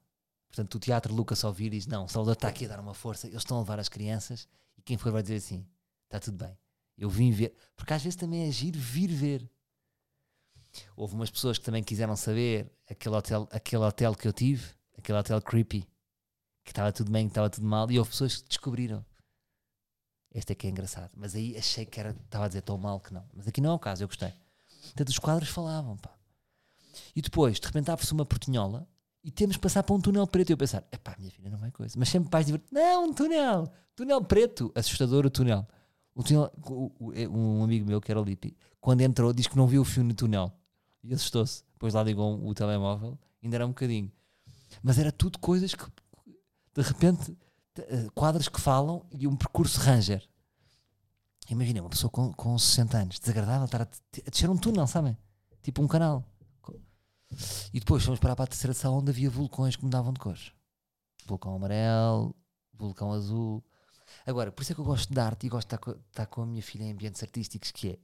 [0.49, 3.43] Portanto, o teatro Lucas ouvir diz: Não, Salvador está aqui a dar uma força, eles
[3.43, 5.67] estão a levar as crianças e quem for vai dizer assim:
[6.05, 6.57] Está tudo bem.
[6.97, 7.55] Eu vim ver.
[7.77, 9.51] Porque às vezes também é giro vir ver.
[10.97, 15.19] Houve umas pessoas que também quiseram saber aquele hotel, aquele hotel que eu tive, aquele
[15.19, 15.87] hotel creepy,
[16.65, 19.05] que estava tudo bem, que estava tudo mal, e houve pessoas que descobriram.
[20.33, 21.13] Este é que é engraçado.
[21.17, 23.29] Mas aí achei que era, estava a dizer tão mal que não.
[23.35, 24.33] Mas aqui não é o caso, eu gostei.
[24.83, 26.14] Portanto, os quadros falavam, pá.
[27.15, 28.87] E depois, de repente, abre-se uma portinhola
[29.23, 30.51] e temos que passar para um túnel preto.
[30.51, 31.99] E eu pensar, epá, minha filha não vai coisa.
[31.99, 32.71] Mas sempre mais divertido.
[32.73, 33.73] Não, um túnel!
[33.97, 34.73] Túnel preto!
[34.75, 35.67] Assustador o túnel.
[36.15, 36.53] O túnel
[37.31, 40.15] um amigo meu, que era Lipi, quando entrou, diz que não viu o fio no
[40.15, 40.53] túnel.
[41.03, 41.65] E assustou-se.
[41.73, 44.11] Depois lá ligou o telemóvel, ainda era um bocadinho.
[44.83, 45.85] Mas era tudo coisas que,
[46.75, 47.37] de repente,
[47.79, 50.23] eh, quadros que falam e um percurso ranger.
[51.51, 55.17] Imagina uma pessoa com, com 60 anos, desagradável, estar a, a descer um túnel, sabem?
[55.63, 56.25] Tipo um canal.
[57.73, 60.53] E depois fomos para a terceira sala onde havia vulcões que mudavam de cores.
[61.27, 62.35] Vulcão amarelo,
[62.73, 63.65] vulcão azul.
[64.27, 66.47] Agora, por isso é que eu gosto de arte e gosto de estar com, a
[66.47, 67.99] minha filha em ambientes artísticos, que é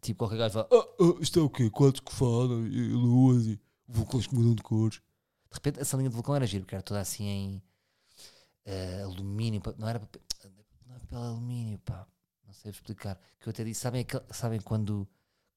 [0.00, 1.70] tipo qualquer gajo fala, oh, oh, isto é o quê?
[1.70, 4.98] Quadros que falam, e luas e vulcões que mudam de cores.
[5.50, 7.62] De repente a salinha de vulcão era giro, porque era toda assim em
[8.66, 10.22] uh, alumínio, não era papel,
[10.86, 12.06] não papel alumínio, pá,
[12.46, 13.18] não sei explicar.
[13.40, 15.08] Que eu até disse, sabem, sabem quando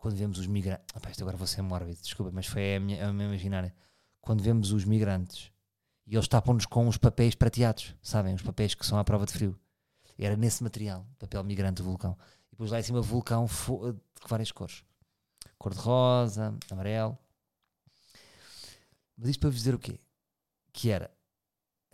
[0.02, 0.84] quando vemos os migrantes.
[1.22, 3.74] Agora vou ser mórbido, desculpa, mas foi a minha, a minha imaginária.
[4.20, 5.52] Quando vemos os migrantes
[6.08, 8.34] e eles tapam-nos com os papéis prateados, sabem?
[8.34, 9.58] Os papéis que são à prova de frio.
[10.18, 12.18] Era nesse material, papel migrante do vulcão.
[12.47, 14.84] E depois lá em cima, vulcão de várias cores:
[15.58, 17.18] cor de rosa, amarelo.
[19.16, 19.99] Mas isto para vos dizer o quê?
[20.74, 21.10] Que era.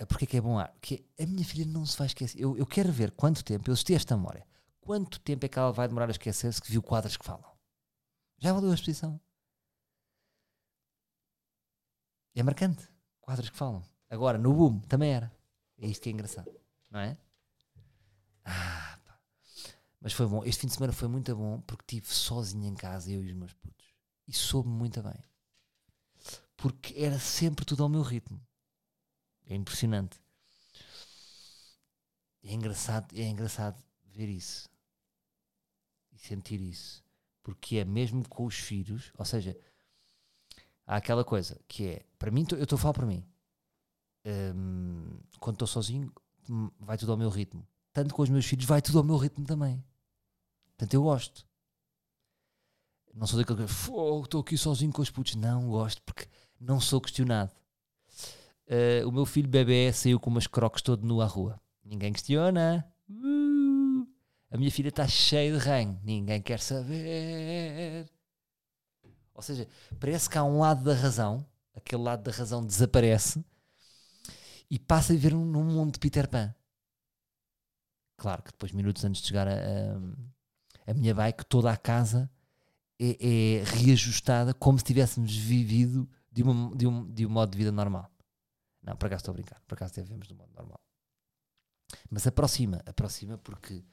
[0.08, 0.74] Porque é que é bom ar?
[0.82, 2.40] Que a minha filha não se vai esquecer.
[2.40, 4.46] Eu, eu quero ver quanto tempo eu assisti esta memória
[4.88, 7.57] quanto tempo é que ela vai demorar a esquecer-se que viu quadros que falam?
[8.38, 9.20] Já valeu a exposição.
[12.36, 12.88] É marcante.
[13.20, 13.84] Quadros que falam.
[14.10, 15.32] Agora, no boom, também era.
[15.78, 16.52] É isto que é engraçado,
[16.90, 17.18] não é?
[18.46, 19.20] Ah, pá.
[20.00, 20.44] Mas foi bom.
[20.46, 23.38] Este fim de semana foi muito bom porque estive sozinho em casa, eu e os
[23.38, 23.94] meus putos.
[24.28, 25.24] E soube-me muito bem.
[26.56, 28.42] Porque era sempre tudo ao meu ritmo.
[29.46, 30.20] É impressionante.
[32.44, 34.70] É engraçado, é engraçado ver isso.
[36.14, 37.07] E sentir isso.
[37.48, 39.58] Porque é mesmo com os filhos, ou seja,
[40.86, 43.26] há aquela coisa que é, para mim, eu estou a falar para mim.
[44.26, 46.12] Hum, quando estou sozinho,
[46.50, 47.66] hum, vai tudo ao meu ritmo.
[47.94, 49.82] Tanto com os meus filhos, vai tudo ao meu ritmo também.
[50.72, 51.48] Portanto, eu gosto.
[53.14, 55.36] Não sou daquele que estou aqui sozinho com os putos.
[55.36, 56.28] Não, gosto porque
[56.60, 57.54] não sou questionado.
[58.68, 61.62] Uh, o meu filho bebê saiu com umas croques todo nu à rua.
[61.82, 62.86] Ninguém questiona.
[64.50, 66.00] A minha filha está cheia de ranho.
[66.04, 68.10] Ninguém quer saber.
[69.34, 69.68] Ou seja,
[70.00, 71.46] parece que há um lado da razão,
[71.76, 73.46] aquele lado da razão desaparece
[74.70, 76.54] e passa a viver num, mundo de Peter Pan.
[78.18, 82.30] Claro que depois, minutos antes de chegar a, a, a minha bike, toda a casa
[83.00, 87.58] é, é, reajustada como se tivéssemos vivido de, uma, de, um, de um modo de
[87.60, 88.12] vida normal.
[88.82, 90.80] Não, por acaso estou a brincar, por acaso vivemos de um modo normal.
[92.10, 93.84] Mas aproxima, aproxima porque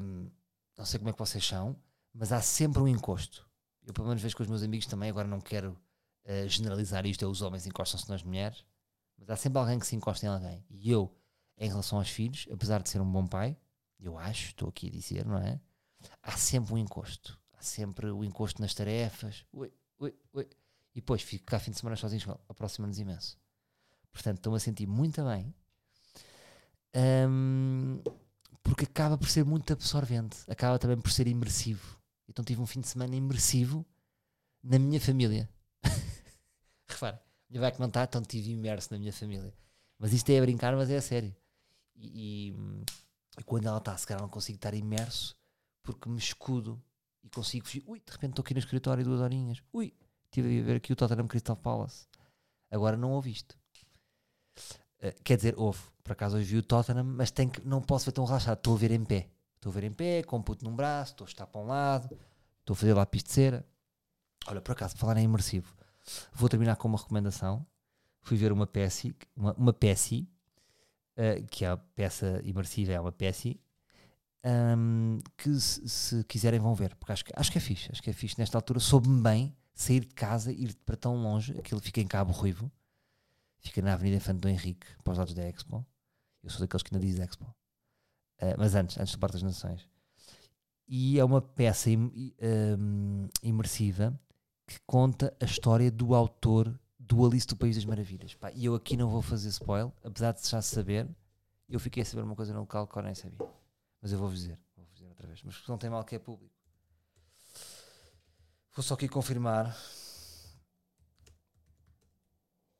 [0.00, 0.30] hum,
[0.76, 1.76] não sei como é que vocês são,
[2.12, 3.48] mas há sempre um encosto.
[3.86, 5.78] Eu pelo menos vejo com os meus amigos também, agora não quero
[6.24, 8.64] uh, generalizar isto, é os homens encostam-se nas mulheres,
[9.18, 10.64] mas há sempre alguém que se encosta em alguém.
[10.70, 11.14] E eu,
[11.58, 13.56] em relação aos filhos, apesar de ser um bom pai,
[13.98, 15.60] eu acho, estou aqui a dizer, não é?
[16.22, 17.38] Há sempre um encosto.
[17.52, 19.44] Há sempre o encosto nas tarefas.
[19.52, 20.48] Ui, ui, ui.
[20.94, 23.38] E depois fico cá fim de semana sozinho, aproxima-nos imenso.
[24.12, 25.54] Portanto, estou-me a sentir muito bem.
[26.94, 28.00] Um,
[28.64, 30.38] porque acaba por ser muito absorvente.
[30.48, 32.00] Acaba também por ser imersivo.
[32.26, 33.86] Então tive um fim de semana imersivo
[34.62, 35.48] na minha família.
[36.88, 39.54] Repara, minha vai que não está, então estive imerso na minha família.
[39.98, 41.36] Mas isto é a brincar, mas é a sério.
[41.94, 42.56] E, e,
[43.38, 45.36] e quando ela está, se calhar não consigo estar imerso
[45.82, 46.82] porque me escudo
[47.22, 47.84] e consigo fugir.
[47.86, 49.62] Ui, de repente estou aqui no escritório duas horinhas.
[49.72, 49.94] Ui,
[50.24, 52.06] estive a ver aqui o Tottenham Crystal Palace.
[52.70, 53.54] Agora não ouviste.
[55.02, 55.80] Uh, quer dizer, houve.
[56.04, 58.58] Por acaso hoje vi o Tottenham, mas tem que, não posso ver tão relaxado.
[58.58, 59.30] Estou a ver em pé.
[59.56, 61.66] Estou a ver em pé, com o puto num braço, estou a estar para um
[61.66, 62.14] lado,
[62.60, 63.66] estou a fazer lápis de cera.
[64.46, 65.74] Olha, por acaso, falar em imersivo.
[66.34, 67.66] Vou terminar com uma recomendação.
[68.20, 73.12] Fui ver uma peça, uma, uma peça, uh, que é a peça imersiva, é uma
[73.12, 73.54] peça,
[74.44, 78.02] um, que se, se, quiserem vão ver, porque acho que, acho que é fixe, acho
[78.02, 78.38] que é fixe.
[78.38, 82.32] Nesta altura soube-me bem sair de casa, ir para tão longe, aquilo fica em Cabo
[82.32, 82.70] Ruivo,
[83.58, 85.84] fica na Avenida Infante do Henrique, para os lados da Expo.
[86.44, 87.44] Eu sou daqueles que ainda diz Expo.
[87.44, 89.88] Uh, mas antes, antes do Parque das Nações.
[90.86, 92.34] E é uma peça im,
[92.78, 94.18] um, imersiva
[94.66, 98.34] que conta a história do autor do Alice do País das Maravilhas.
[98.34, 101.08] Pá, e eu aqui não vou fazer spoiler, apesar de já saber,
[101.68, 103.38] eu fiquei a saber uma coisa no local que eu nem sabia.
[104.00, 105.42] Mas eu vou-vos dizer, vou dizer outra vez.
[105.42, 106.54] Mas não tem mal que é público.
[108.74, 109.74] Vou só aqui confirmar.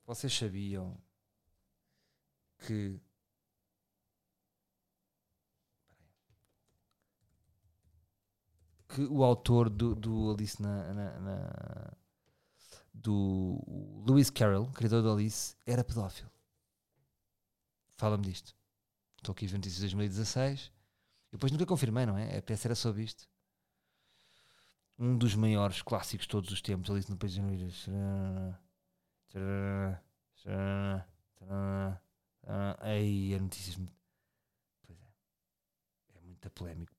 [0.07, 0.99] Vocês sabiam
[2.59, 3.01] que
[8.89, 11.93] que o autor do, do Alice na, na, na,
[12.93, 13.61] do
[14.07, 16.31] Lewis Carroll, criador do Alice, era pedófilo.
[17.97, 18.55] Fala-me disto.
[19.17, 20.73] Estou aqui 26 de 2016.
[21.33, 22.39] Eu depois nunca confirmei, não é?
[22.39, 23.29] A peça era sobre isto.
[24.99, 27.89] Um dos maiores clássicos de todos os tempos, Alice no País das Maravilhas.
[32.79, 33.77] Aí, a notícias.
[34.87, 36.19] Pois é.
[36.19, 36.94] É muito polémico.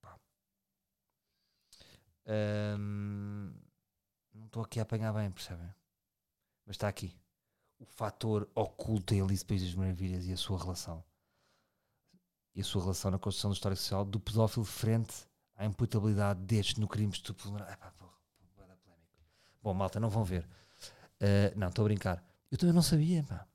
[2.27, 3.53] Um,
[4.33, 5.67] não estou aqui a apanhar bem, percebem?
[6.65, 7.15] Mas está aqui.
[7.79, 11.03] O fator oculto em Alice País das Maravilhas e a sua relação.
[12.55, 16.77] E a sua relação na construção da história social do pedófilo frente à imputabilidade destes
[16.77, 17.51] no crime estupro.
[19.61, 20.47] Bom, malta, não vão ver.
[21.21, 22.23] Uh, não, estou a brincar.
[22.51, 23.47] Eu também não sabia, pá.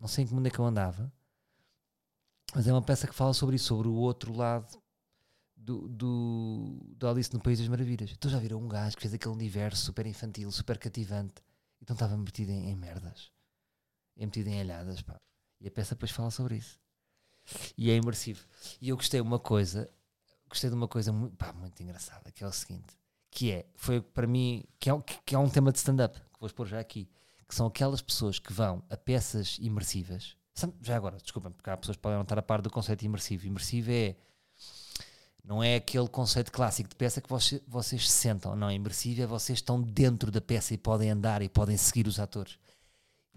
[0.00, 1.12] Não sei em que mundo é que eu andava.
[2.54, 4.80] Mas é uma peça que fala sobre isso, sobre o outro lado
[5.66, 8.12] do, do, Alice no País das Maravilhas.
[8.12, 11.42] Então já viram um gajo que fez aquele universo super infantil, super cativante,
[11.82, 13.32] então estava metido em, em merdas,
[14.16, 15.20] é metido em alhadas, pá.
[15.60, 16.78] E a peça depois fala sobre isso.
[17.76, 18.46] E é imersivo.
[18.80, 19.90] E eu gostei de uma coisa,
[20.48, 22.96] gostei de uma coisa muito, pá, muito engraçada, que é o seguinte,
[23.30, 26.46] que é, foi para mim, que é, que é um tema de stand-up, que vou
[26.46, 27.08] expor já aqui,
[27.48, 30.36] que são aquelas pessoas que vão a peças imersivas.
[30.80, 33.46] Já agora, desculpem, porque há pessoas que podem não estar a par do conceito imersivo.
[33.46, 34.16] Imersivo é
[35.46, 38.56] Não é aquele conceito clássico de peça que vocês, vocês se sentam.
[38.56, 42.08] Não, é imersivo é vocês estão dentro da peça e podem andar e podem seguir
[42.08, 42.58] os atores.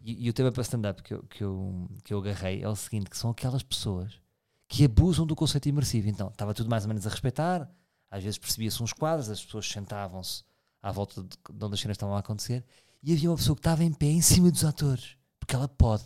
[0.04, 2.76] E, e o tema para stand-up que eu, que, eu, que eu agarrei é o
[2.76, 4.20] seguinte: que são aquelas pessoas
[4.68, 6.10] que abusam do conceito imersivo.
[6.10, 7.70] Então, estava tudo mais ou menos a respeitar,
[8.10, 10.44] às vezes percebia-se uns quadros, as pessoas sentavam-se
[10.82, 12.66] à volta de onde as cenas estavam a acontecer,
[13.04, 16.04] e havia uma pessoa que estava em pé em cima dos atores, porque ela pode.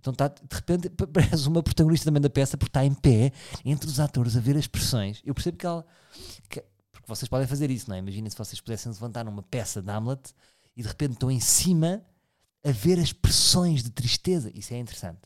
[0.00, 3.32] Então está, de repente parece uma protagonista também da peça porque está em pé
[3.64, 5.22] entre os atores a ver as expressões.
[5.24, 5.86] Eu percebo que ela.
[6.48, 7.98] Que, porque vocês podem fazer isso, não é?
[7.98, 10.34] Imaginem se vocês pudessem levantar numa peça de Hamlet
[10.76, 12.02] e de repente estão em cima
[12.64, 14.50] a ver as expressões de tristeza.
[14.54, 15.20] Isso é interessante.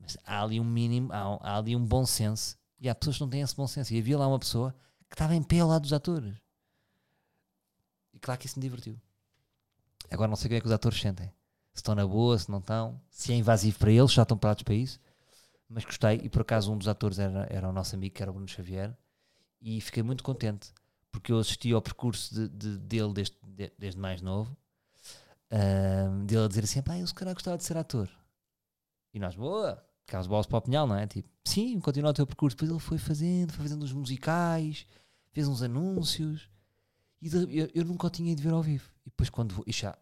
[0.00, 2.56] Mas há ali um mínimo, há, há ali um bom senso.
[2.80, 3.92] E há pessoas que não têm esse bom senso.
[3.92, 4.74] E havia lá uma pessoa
[5.08, 6.36] que estava em pé ao lado dos atores.
[8.14, 8.96] E claro que isso me divertiu.
[10.08, 11.32] Agora não sei como é que os atores sentem
[11.78, 14.62] se estão na boa, se não estão, se é invasivo para eles, já estão parados
[14.62, 15.00] para isso.
[15.68, 18.30] Mas gostei, e por acaso um dos atores era, era o nosso amigo, que era
[18.30, 18.96] o Bruno Xavier,
[19.60, 20.72] e fiquei muito contente,
[21.10, 24.56] porque eu assisti ao percurso de, de, dele desde, de, desde mais novo,
[25.52, 28.08] um, dele a dizer assim: pá, eu se calhar gostava de ser ator.
[29.12, 31.06] E nós, boa, aquelas bolas para o pinhal, não é?
[31.06, 32.56] Tipo, sim, continua o teu percurso.
[32.56, 34.86] Depois ele foi fazendo, foi fazendo os musicais,
[35.32, 36.48] fez uns anúncios,
[37.20, 38.90] e eu, eu, nunca o tinha ido ver ao vivo.
[39.04, 39.96] E depois, quando vou, e já,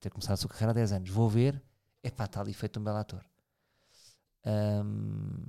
[0.00, 1.10] ter começado a sua carreira há 10 anos.
[1.10, 1.62] Vou ver,
[2.02, 3.24] é pá, está ali feito um belo ator.
[4.44, 5.44] Um,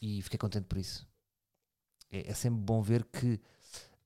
[0.00, 1.06] e fiquei contente por isso.
[2.10, 3.40] É, é sempre bom ver que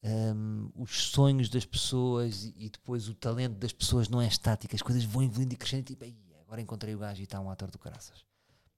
[0.02, 4.74] um, os sonhos das pessoas e, e, depois o talento das pessoas não é estático,
[4.74, 5.84] as coisas vão evoluindo e crescendo.
[5.84, 6.04] Tipo,
[6.40, 8.24] agora encontrei o gajo e está um ator do caraças.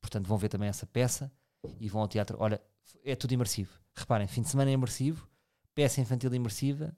[0.01, 1.32] Portanto, vão ver também essa peça
[1.80, 2.37] e vão ao teatro.
[2.41, 2.61] Olha,
[3.05, 3.80] é tudo imersivo.
[3.95, 5.28] Reparem, fim de semana é imersivo,
[5.74, 6.95] peça infantil imersiva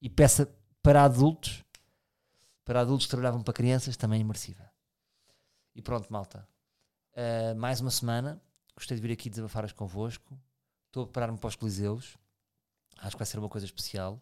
[0.00, 0.48] e peça
[0.82, 1.64] para adultos
[2.68, 4.70] para adultos que trabalhavam para crianças, também imersiva.
[5.74, 6.46] E pronto, malta.
[7.14, 8.38] Uh, mais uma semana.
[8.76, 10.38] Gostei de vir aqui desabafar-as convosco.
[10.84, 12.18] Estou a preparar-me para os Coliseus.
[12.98, 14.20] Acho que vai ser uma coisa especial.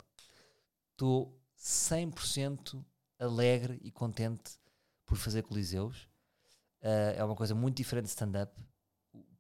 [0.93, 2.85] Estou 100%
[3.19, 4.61] alegre e contente
[5.05, 6.05] por fazer Coliseus.
[6.81, 8.57] Uh, é uma coisa muito diferente de stand-up.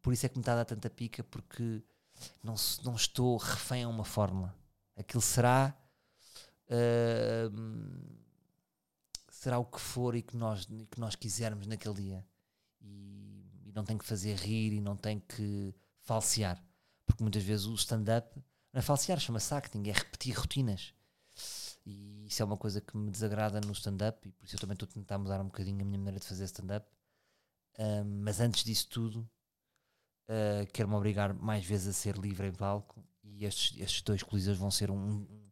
[0.02, 1.80] Por isso é que me está a dar tanta pica, porque
[2.42, 4.52] não, não estou refém a uma fórmula.
[4.96, 5.72] Aquilo será.
[6.68, 8.05] Uh,
[9.36, 12.26] será o que for e que nós, que nós quisermos naquele dia.
[12.80, 16.62] E, e não tem que fazer rir e não tem que falsear.
[17.04, 18.34] Porque muitas vezes o stand-up
[18.72, 20.94] não é falsear, chama-se acting, é repetir rotinas.
[21.84, 24.72] E isso é uma coisa que me desagrada no stand-up e por isso eu também
[24.72, 26.88] estou a tentar mudar um bocadinho a minha maneira de fazer stand-up.
[28.22, 29.28] Mas antes disso tudo,
[30.28, 34.56] uh, quero-me obrigar mais vezes a ser livre em palco e estes, estes dois coliseus
[34.56, 35.50] vão ser um, um,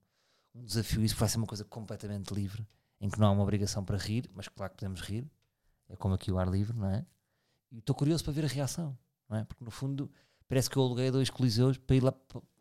[0.54, 1.04] um desafio.
[1.04, 2.66] Isso vai ser uma coisa completamente livre
[3.04, 5.30] em que não há uma obrigação para rir, mas claro que podemos rir,
[5.90, 7.04] é como aqui o ar livre, não é?
[7.70, 8.98] E estou curioso para ver a reação,
[9.28, 9.44] não é?
[9.44, 10.10] Porque no fundo
[10.48, 12.14] parece que eu aluguei dois coliseus para ir lá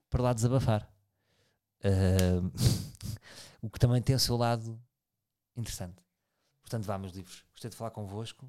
[0.10, 0.94] para lá desabafar.
[1.80, 2.52] Uh,
[3.66, 4.78] o que também tem o seu lado
[5.56, 6.04] interessante.
[6.62, 7.46] Portanto, vá, meus livros.
[7.54, 8.46] Gostei de falar convosco.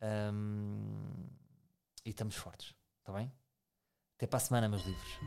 [0.00, 1.26] Um,
[2.04, 2.76] e estamos fortes.
[3.00, 3.32] Está bem?
[4.14, 5.18] Até para a semana, meus livros.